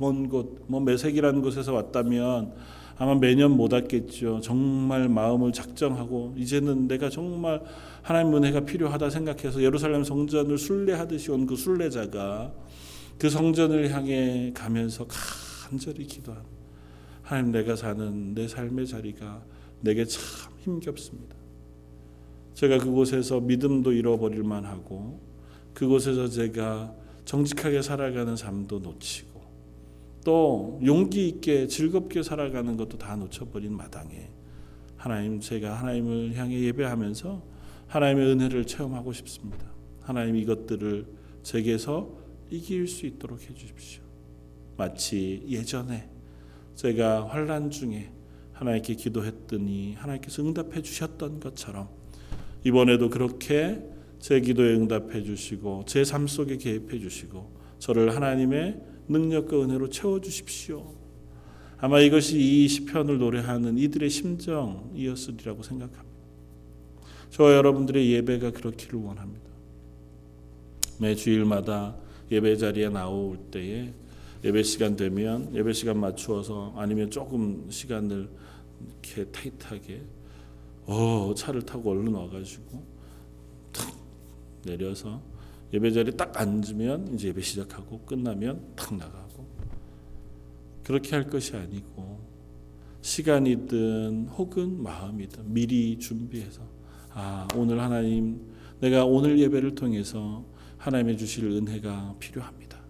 먼 0.00 0.30
곳, 0.30 0.64
뭐 0.66 0.80
매색이라는 0.80 1.42
곳에서 1.42 1.74
왔다면 1.74 2.54
아마 3.00 3.14
매년 3.14 3.52
못 3.52 3.72
왔겠죠. 3.72 4.40
정말 4.42 5.08
마음을 5.08 5.52
작정하고 5.52 6.34
이제는 6.36 6.86
내가 6.86 7.08
정말 7.08 7.62
하나님 8.02 8.36
은혜가 8.36 8.66
필요하다 8.66 9.08
생각해서 9.08 9.62
예루살렘 9.62 10.04
성전을 10.04 10.58
순례하듯이 10.58 11.30
온 11.30 11.46
그 11.46 11.56
순례자가 11.56 12.52
그 13.18 13.30
성전을 13.30 13.90
향해 13.90 14.52
가면서 14.54 15.06
간절히 15.08 16.04
기도한 16.06 16.42
하나님 17.22 17.52
내가 17.52 17.74
사는 17.74 18.34
내 18.34 18.46
삶의 18.46 18.86
자리가 18.86 19.44
내게 19.80 20.04
참 20.04 20.22
힘겹습니다. 20.58 21.34
제가 22.52 22.76
그곳에서 22.76 23.40
믿음도 23.40 23.92
잃어버릴 23.92 24.42
만하고 24.42 25.18
그곳에서 25.72 26.28
제가 26.28 26.92
정직하게 27.24 27.80
살아가는 27.80 28.36
삶도 28.36 28.80
놓치고 28.80 29.29
또 30.24 30.80
용기 30.84 31.28
있게 31.28 31.66
즐겁게 31.66 32.22
살아가는 32.22 32.76
것도 32.76 32.98
다 32.98 33.16
놓쳐버린 33.16 33.74
마당에 33.74 34.30
하나님 34.96 35.40
제가 35.40 35.74
하나님을 35.74 36.34
향해 36.36 36.60
예배하면서 36.60 37.42
하나님의 37.86 38.26
은혜를 38.32 38.66
체험하고 38.66 39.12
싶습니다. 39.14 39.66
하나님 40.00 40.36
이것들을 40.36 41.06
제게서 41.42 42.18
이길 42.50 42.86
수 42.86 43.06
있도록 43.06 43.48
해주십시오. 43.48 44.02
마치 44.76 45.42
예전에 45.48 46.08
제가 46.74 47.28
환란 47.28 47.70
중에 47.70 48.12
하나님께 48.52 48.94
기도했더니 48.94 49.94
하나님께서 49.94 50.42
응답해 50.42 50.82
주셨던 50.82 51.40
것처럼 51.40 51.88
이번에도 52.64 53.08
그렇게 53.08 53.82
제 54.18 54.40
기도에 54.40 54.74
응답해 54.74 55.22
주시고 55.22 55.84
제 55.86 56.04
삶 56.04 56.26
속에 56.26 56.58
개입해 56.58 56.98
주시고 56.98 57.56
저를 57.78 58.14
하나님의 58.14 58.80
능력과 59.10 59.60
은혜로 59.62 59.90
채워 59.90 60.20
주십시오. 60.20 60.86
아마 61.78 62.00
이것이 62.00 62.38
이 62.38 62.68
시편을 62.68 63.18
노래하는 63.18 63.78
이들의 63.78 64.08
심정이었으리라고 64.08 65.62
생각합니다. 65.62 66.10
저와 67.30 67.54
여러분들의 67.54 68.12
예배가 68.12 68.52
그렇기를 68.52 69.00
원합니다. 69.00 69.50
매 70.98 71.14
주일마다 71.14 71.96
예배 72.30 72.56
자리에 72.56 72.88
나올 72.90 73.38
때에 73.50 73.92
예배 74.44 74.62
시간 74.62 74.96
되면 74.96 75.54
예배 75.54 75.72
시간 75.72 75.98
맞추어서 75.98 76.74
아니면 76.76 77.10
조금 77.10 77.66
시간을 77.70 78.28
이렇게 79.02 79.24
타이트하게 79.30 80.02
어 80.86 81.32
차를 81.36 81.62
타고 81.62 81.90
얼른 81.90 82.12
와가지고 82.12 82.82
탁 83.72 83.94
내려서 84.64 85.20
예배 85.72 85.92
자리 85.92 86.16
딱 86.16 86.38
앉으면 86.38 87.14
이제 87.14 87.28
예배 87.28 87.40
시작하고 87.42 88.00
끝나면 88.00 88.72
탁 88.74 88.96
나가고 88.96 89.46
그렇게 90.82 91.14
할 91.14 91.28
것이 91.28 91.56
아니고 91.56 92.18
시간이든 93.02 94.28
혹은 94.28 94.82
마음이든 94.82 95.52
미리 95.52 95.98
준비해서 95.98 96.62
아 97.12 97.46
오늘 97.54 97.80
하나님 97.80 98.40
내가 98.80 99.04
오늘 99.04 99.38
예배를 99.38 99.74
통해서 99.74 100.44
하나님의 100.78 101.18
주실 101.18 101.44
은혜가 101.44 102.16
필요합니다. 102.18 102.80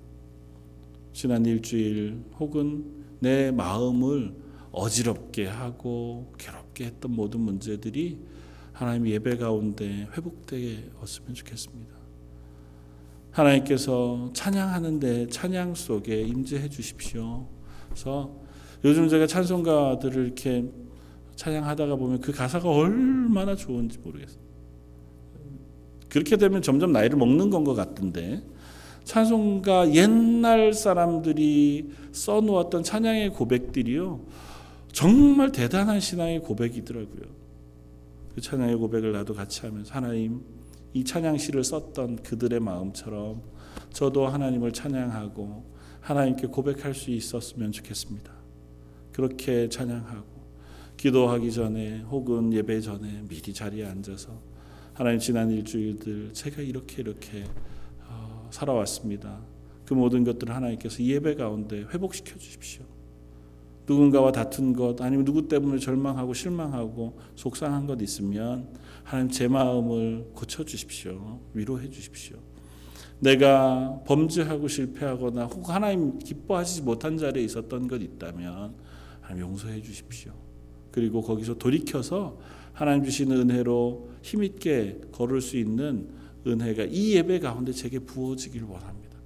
지난 1.13 1.45
일주일 1.45 2.23
혹은 2.39 2.85
내 3.19 3.51
마음을 3.51 4.35
어지럽게 4.73 5.47
하고 5.47 6.33
괴롭게 6.39 6.85
했던 6.87 7.13
모든 7.13 7.41
문제들이 7.41 8.19
하나님 8.73 9.09
예배 9.09 9.37
가운데 9.37 10.09
회복되었으면 10.17 11.35
좋겠습니다. 11.35 12.00
하나님께서 13.31 14.31
찬양하는데 14.33 15.29
찬양 15.29 15.75
속에 15.75 16.23
임재해 16.23 16.69
주십시오. 16.69 17.47
그래서 17.89 18.35
요즘 18.85 19.09
제가 19.09 19.27
찬송가들을 19.27 20.25
이렇게 20.25 20.65
찬양하다가 21.37 21.97
보면 21.97 22.21
그 22.21 22.33
가사가 22.33 22.69
얼마나 22.69 23.55
좋은지 23.55 23.99
모르겠어요. 23.99 24.41
그렇게 26.09 26.37
되면 26.37 26.61
점점 26.61 26.93
나이를 26.93 27.17
먹는 27.17 27.51
건 27.51 27.65
것 27.65 27.75
같은데 27.75 28.43
찬송가 29.05 29.95
옛날 29.95 30.73
사람들이 30.73 31.91
써놓았던 32.13 32.83
찬양의 32.83 33.31
고백들이요 33.31 34.21
정말 34.93 35.53
대단한 35.53 36.01
신앙의 36.01 36.41
고백이더라고요. 36.41 37.23
그 38.35 38.41
찬양의 38.41 38.77
고백을 38.77 39.13
나도 39.13 39.35
같이 39.35 39.61
하면서 39.63 39.93
하나님 39.95 40.43
이 40.93 41.05
찬양시를 41.05 41.63
썼던 41.63 42.23
그들의 42.23 42.61
마음처럼 42.61 43.43
저도 43.93 44.27
하나님을 44.27 44.73
찬양하고 44.73 45.65
하나님께 46.01 46.49
고백할 46.49 46.95
수 46.95 47.11
있었으면 47.11 47.73
좋겠습니다. 47.73 48.33
그렇게 49.13 49.69
찬양하고 49.69 50.41
기도하기 50.97 51.53
전에 51.53 52.01
혹은 52.03 52.53
예배 52.53 52.81
전에 52.81 53.23
미리 53.29 53.55
자리에 53.55 53.87
앉아서 53.87 54.41
하나님 54.93 55.19
지난 55.19 55.51
일주일들 55.51 56.33
제가 56.33 56.63
이렇게 56.63 57.03
이렇게 57.03 57.45
어, 58.07 58.49
살아왔습니다. 58.51 59.41
그 59.87 59.95
모든 59.95 60.25
것들을 60.25 60.55
하나님께서 60.55 61.03
예배 61.03 61.37
가운데 61.37 61.83
회복시켜 61.93 62.37
주십시오. 62.37 62.85
누군가와 63.87 64.31
다툰 64.31 64.73
것 64.73 65.01
아니면 65.01 65.25
누구 65.25 65.49
때문에 65.49 65.79
절망하고 65.79 66.33
실망하고 66.33 67.19
속상한 67.35 67.87
것 67.87 68.01
있으면 68.01 68.69
하나님 69.11 69.29
제 69.29 69.49
마음을 69.49 70.31
고쳐 70.35 70.65
주십시오. 70.65 71.41
위로해 71.53 71.91
주십시오. 71.91 72.37
내가 73.19 74.01
범죄하고 74.07 74.69
실패하거나 74.69 75.47
혹 75.47 75.69
하나님 75.69 76.17
기뻐하시지 76.21 76.83
못한 76.83 77.19
자리에 77.19 77.43
있었던 77.43 77.89
것 77.89 78.01
있다면 78.01 78.77
하나님 79.21 79.49
용서해 79.49 79.83
주십시오. 79.83 80.33
그리고 80.93 81.23
거기서 81.23 81.55
돌이켜서 81.59 82.39
하나님 82.73 83.03
주시는 83.03 83.51
은혜로 83.51 84.11
힘있게 84.23 85.01
걸을 85.11 85.41
수 85.41 85.57
있는 85.57 86.09
은혜가 86.47 86.85
이 86.85 87.17
예배 87.17 87.41
가운데 87.41 87.73
제게 87.73 87.99
부어지길 87.99 88.63
원합니다. 88.63 89.19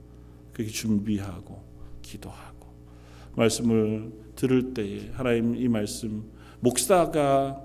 그렇게 0.54 0.72
준비하고 0.72 1.62
기도하고 2.00 2.68
말씀을 3.36 4.12
들을 4.34 4.72
때에 4.72 5.10
하나님 5.12 5.54
이 5.54 5.68
말씀 5.68 6.24
목사가 6.60 7.60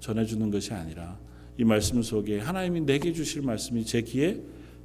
전해주는 0.00 0.50
것이 0.50 0.74
아니라 0.74 1.23
이 1.56 1.64
말씀 1.64 2.02
속에 2.02 2.40
하나님이 2.40 2.80
내게 2.82 3.12
주실 3.12 3.42
말씀이 3.42 3.84
제 3.84 4.02
귀에 4.02 4.40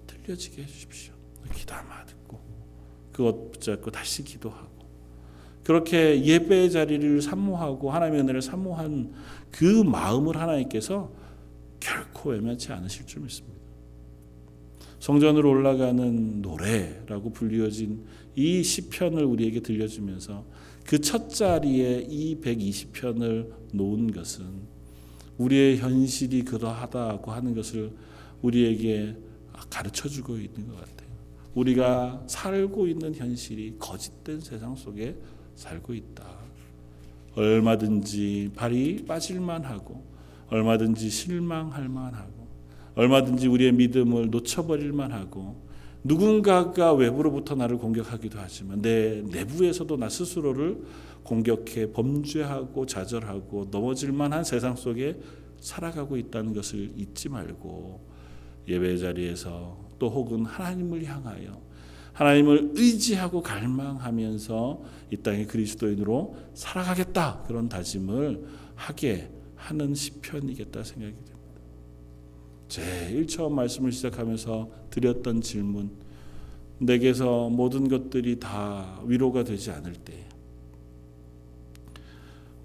들려지게 0.07 0.61
해주십시오. 0.63 1.13
기도하마 1.55 2.05
듣고 2.05 2.39
그것 3.11 3.51
붙잡고 3.51 3.91
다시 3.91 4.23
기도하고 4.23 4.69
그렇게 5.63 6.23
예배 6.23 6.69
자리를 6.69 7.21
사모하고 7.21 7.91
하나님의 7.91 8.21
은혜를 8.21 8.41
사모한 8.41 9.13
그 9.51 9.83
마음을 9.83 10.37
하나님께서 10.37 11.11
결코 11.79 12.31
외면치 12.31 12.71
않으실 12.71 13.05
줄 13.05 13.21
믿습니다. 13.23 13.59
성전으로 14.99 15.49
올라가는 15.49 16.41
노래라고 16.41 17.31
불리어진 17.31 18.05
이 18.35 18.63
시편을 18.63 19.23
우리에게 19.23 19.61
들려주면서 19.61 20.45
그 20.85 20.99
첫 20.99 21.29
자리에 21.29 22.07
이 22.09 22.35
120편을 22.41 23.51
놓은 23.73 24.11
것은 24.11 24.45
우리의 25.39 25.77
현실이 25.77 26.43
그러하다고 26.43 27.31
하는 27.31 27.55
것을 27.55 27.91
우리에게 28.41 29.15
가르쳐 29.69 30.07
주고 30.07 30.37
있는 30.37 30.67
것 30.67 30.75
같아요. 30.79 31.09
우리가 31.55 32.23
살고 32.27 32.87
있는 32.87 33.15
현실이 33.15 33.77
거짓된 33.79 34.39
세상 34.39 34.75
속에 34.75 35.15
살고 35.55 35.93
있다. 35.93 36.23
얼마든지 37.35 38.51
발이 38.55 39.05
빠질만 39.05 39.63
하고 39.63 40.03
얼마든지 40.49 41.09
실망할 41.09 41.89
만하고 41.89 42.47
얼마든지 42.95 43.47
우리의 43.47 43.71
믿음을 43.73 44.29
놓쳐버릴 44.29 44.91
만 44.91 45.11
하고 45.11 45.55
누군가가 46.03 46.93
외부로부터 46.93 47.55
나를 47.55 47.77
공격하기도 47.77 48.39
하지만 48.39 48.81
내 48.81 49.21
내부에서도 49.21 49.95
나 49.97 50.09
스스로를 50.09 50.81
공격해 51.23 51.91
범죄하고 51.91 52.85
좌절하고 52.85 53.67
넘어질 53.71 54.11
만한 54.11 54.43
세상 54.43 54.75
속에 54.75 55.19
살아가고 55.59 56.17
있다는 56.17 56.53
것을 56.53 56.93
잊지 56.95 57.29
말고 57.29 58.07
예배 58.67 58.97
자리에서 58.97 59.77
또 59.99 60.09
혹은 60.09 60.45
하나님을 60.45 61.03
향하여 61.05 61.61
하나님을 62.13 62.71
의지하고 62.73 63.41
갈망하면서 63.41 64.81
이 65.11 65.17
땅의 65.17 65.47
그리스도인으로 65.47 66.35
살아가겠다 66.53 67.43
그런 67.47 67.69
다짐을 67.69 68.45
하게 68.75 69.29
하는 69.55 69.93
시편이겠다 69.93 70.83
생각이 70.83 71.13
됩니다. 71.13 71.39
제일 72.67 73.25
처음 73.27 73.55
말씀을 73.55 73.91
시작하면서 73.91 74.69
드렸던 74.89 75.41
질문 75.41 75.91
내게서 76.79 77.49
모든 77.49 77.89
것들이 77.89 78.39
다 78.39 79.01
위로가 79.05 79.43
되지 79.43 79.71
않을 79.71 79.93
때. 79.93 80.28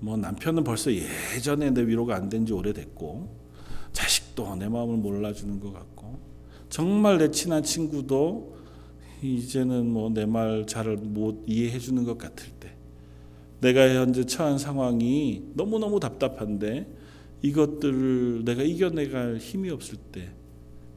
뭐 0.05 0.19
남편은 0.19 0.65
벌써 0.65 0.91
예전에 0.93 1.71
내 1.71 1.81
위로가 1.87 2.15
안 2.17 2.29
된 2.29 2.45
지 2.45 2.53
오래됐고 2.53 3.43
자식도 3.93 4.57
내 4.57 4.69
마음을 4.69 4.99
몰라주는 4.99 5.61
것 5.61 5.73
같고 5.73 6.19
정말 6.69 7.17
내 7.19 7.31
친한 7.31 7.63
친구도 7.63 8.55
이제는 9.23 9.91
뭐 9.91 10.11
내 10.11 10.27
말 10.27 10.67
잘 10.67 10.97
못 10.99 11.45
이해해 11.47 11.79
주는 11.79 12.05
것 12.05 12.19
같을 12.19 12.49
때 12.61 12.77
내가 13.61 13.95
현재 13.95 14.27
처한 14.27 14.59
상황이 14.59 15.43
너무너무 15.55 15.99
답답한데 16.01 16.87
이것들을 17.41 18.45
내가 18.45 18.63
이겨내갈 18.63 19.39
힘이 19.39 19.71
없을 19.71 19.97
때 20.13 20.33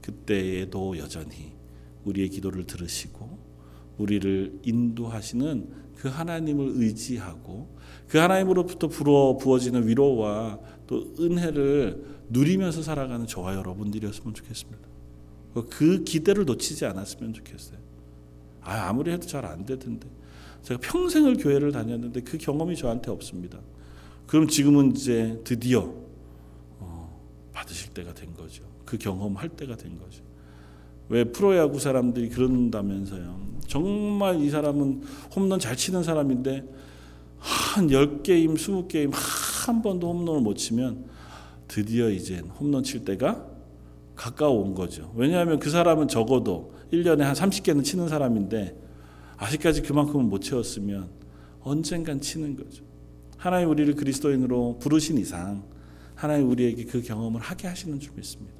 그때에도 0.02 0.98
여전히 0.98 1.54
우리의 2.04 2.28
기도를 2.30 2.66
들으시고 2.66 3.38
우리를 3.98 4.60
인도하시는 4.64 5.70
그 5.96 6.10
하나님을 6.10 6.74
의지하고 6.76 7.77
그 8.08 8.18
하나님으로부터 8.18 8.88
불어 8.88 9.38
부어지는 9.38 9.88
위로와 9.88 10.60
또 10.88 11.14
은혜를 11.20 12.06
누리면서 12.30 12.82
살아가는 12.82 13.26
저와 13.28 13.56
여러분들이었으면 13.56 14.34
좋겠습니다. 14.34 14.88
그 15.70 16.04
기대를 16.04 16.46
놓치지 16.46 16.86
않았으면 16.86 17.34
좋겠어요. 17.34 17.80
아, 18.62 18.90
아무리 18.90 19.12
해도 19.12 19.26
잘 19.26 19.46
안 19.46 19.66
되던데. 19.66 20.08
제가 20.62 20.80
평생을 20.82 21.38
교회를 21.38 21.72
다녔는데 21.72 22.22
그 22.22 22.38
경험이 22.38 22.76
저한테 22.76 23.12
없습니다. 23.12 23.60
그럼 24.26 24.48
지금은 24.48 24.92
이제 24.96 25.40
드디어 25.44 25.94
어, 26.80 27.22
받으실 27.54 27.94
때가 27.94 28.14
된 28.14 28.34
거죠. 28.34 28.64
그 28.86 28.98
경험할 28.98 29.50
때가 29.50 29.76
된 29.78 29.98
거죠. 29.98 30.22
왜 31.10 31.24
프로야구 31.24 31.80
사람들이 31.80 32.30
그런다면서요. 32.30 33.48
정말 33.68 34.42
이 34.42 34.50
사람은 34.50 35.04
홈런 35.36 35.60
잘 35.60 35.76
치는 35.78 36.04
사람인데 36.04 36.66
한 37.40 37.88
10게임, 37.88 38.56
20게임 38.56 39.12
한 39.14 39.82
번도 39.82 40.12
홈런을 40.12 40.42
못 40.42 40.56
치면 40.56 41.06
드디어 41.68 42.10
이제 42.10 42.40
홈런 42.60 42.84
칠 42.84 43.04
때가 43.06 43.46
가까워 44.16 44.62
온 44.62 44.74
거죠. 44.74 45.12
왜냐하면 45.16 45.60
그 45.60 45.70
사람은 45.70 46.08
적어도 46.08 46.74
1년에 46.92 47.20
한 47.20 47.34
30개는 47.34 47.84
치는 47.84 48.08
사람인데 48.08 48.76
아직까지 49.38 49.84
그만큼은 49.84 50.30
못 50.30 50.40
채웠으면 50.40 51.10
언젠간 51.62 52.22
치는 52.22 52.56
거죠. 52.56 52.84
하나님 53.38 53.70
우리를 53.70 53.94
그리스도인으로 53.96 54.80
부르신 54.80 55.18
이상 55.20 55.64
하나님 56.16 56.50
우리에게 56.50 56.86
그 56.86 57.02
경험을 57.02 57.40
하게 57.40 57.68
하시는 57.68 58.00
줄 58.00 58.14
믿습니다. 58.16 58.58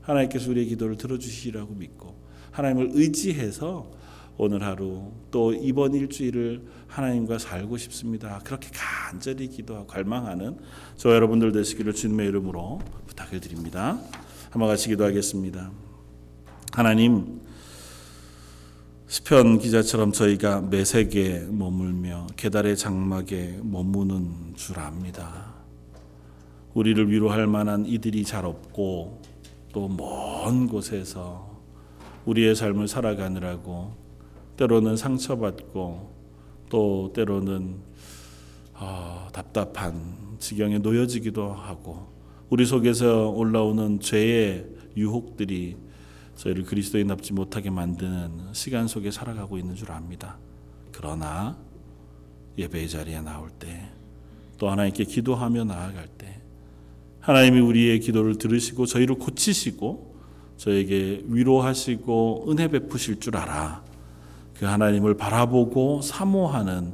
하나님께서 0.00 0.50
우리의 0.50 0.66
기도를 0.68 0.96
들어주시라고 0.96 1.74
믿고 1.74 2.14
하나님을 2.52 2.90
의지해서 2.94 3.90
오늘 4.38 4.62
하루 4.62 5.12
또 5.30 5.52
이번 5.54 5.94
일주일을 5.94 6.66
하나님과 6.88 7.38
살고 7.38 7.76
싶습니다. 7.78 8.40
그렇게 8.44 8.68
간절히 8.72 9.48
기도하고 9.48 9.86
갈망하는 9.86 10.58
저 10.96 11.14
여러분들 11.14 11.52
되시기를 11.52 11.94
주님의 11.94 12.28
이름으로 12.28 12.80
부탁을 13.06 13.40
드립니다. 13.40 13.98
한번 14.50 14.68
같이 14.68 14.88
기도하겠습니다. 14.88 15.70
하나님 16.72 17.40
시편 19.08 19.58
기자처럼 19.58 20.12
저희가 20.12 20.62
매색에 20.62 21.46
머물며 21.50 22.26
계달의 22.36 22.76
장막에 22.76 23.60
머무는 23.62 24.54
줄 24.56 24.78
압니다. 24.80 25.54
우리를 26.74 27.10
위로할 27.10 27.46
만한 27.46 27.86
이들이 27.86 28.24
잘 28.24 28.44
없고 28.44 29.22
또 29.72 29.88
먼 29.88 30.68
곳에서 30.68 31.54
우리의 32.24 32.54
삶을 32.56 32.88
살아가느라고 32.88 34.05
때로는 34.56 34.96
상처받고 34.96 36.14
또 36.68 37.12
때로는 37.14 37.76
아, 38.74 39.28
답답한 39.32 40.36
지경에 40.38 40.78
놓여지기도 40.78 41.52
하고 41.52 42.08
우리 42.50 42.66
속에서 42.66 43.30
올라오는 43.30 44.00
죄의 44.00 44.66
유혹들이 44.96 45.76
저희를 46.36 46.64
그리스도인답지 46.64 47.32
못하게 47.32 47.70
만드는 47.70 48.52
시간 48.52 48.86
속에 48.88 49.10
살아가고 49.10 49.58
있는 49.58 49.74
줄 49.74 49.90
압니다. 49.92 50.38
그러나 50.92 51.56
예배의 52.58 52.88
자리에 52.88 53.20
나올 53.20 53.50
때 53.50 53.96
또 54.58 54.70
하나님께 54.70 55.04
기도하며 55.04 55.64
나아갈 55.64 56.08
때 56.08 56.40
하나님이 57.20 57.60
우리의 57.60 58.00
기도를 58.00 58.38
들으시고 58.38 58.86
저희를 58.86 59.16
고치시고 59.16 60.16
저에게 60.56 61.24
위로하시고 61.26 62.46
은혜 62.48 62.68
베푸실 62.68 63.20
줄 63.20 63.36
알아. 63.36 63.84
그 64.58 64.64
하나님을 64.64 65.16
바라보고 65.16 66.02
사모하는 66.02 66.92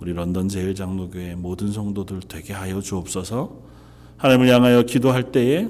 우리 0.00 0.12
런던 0.12 0.48
제일 0.48 0.74
장로교회 0.74 1.36
모든 1.36 1.70
성도들 1.70 2.20
되게 2.28 2.52
하여 2.52 2.80
주옵소서. 2.80 3.60
하나님을 4.16 4.48
향하여 4.48 4.82
기도할 4.82 5.30
때에 5.30 5.68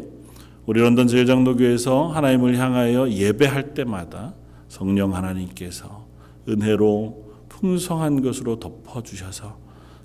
우리 0.66 0.80
런던 0.80 1.09
제일 1.09 1.26
장로교회에서 1.26 2.09
하나님을 2.09 2.57
향하여 2.57 3.11
예배할 3.11 3.74
때마다 3.74 4.34
성령 4.68 5.14
하나님께서 5.14 6.07
은혜로 6.49 7.32
풍성한 7.49 8.22
것으로 8.22 8.59
덮어 8.59 9.03
주셔서 9.03 9.59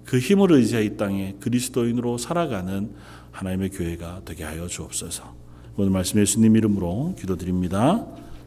그 0.04 0.20
힘을 0.20 0.52
의지하 0.52 0.82
이 0.82 0.98
땅에 0.98 1.36
그리스도인으로 1.40 2.18
살아가는 2.18 2.92
하나님의 3.32 3.70
교회가 3.70 4.22
되게 4.26 4.44
하여 4.44 4.68
주옵소서. 4.68 5.36
오늘 5.78 5.92
말씀 5.92 6.20
예수님 6.20 6.56
이름으로 6.56 7.16
기도드립니다. 7.18 8.06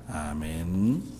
아멘. 0.08 1.19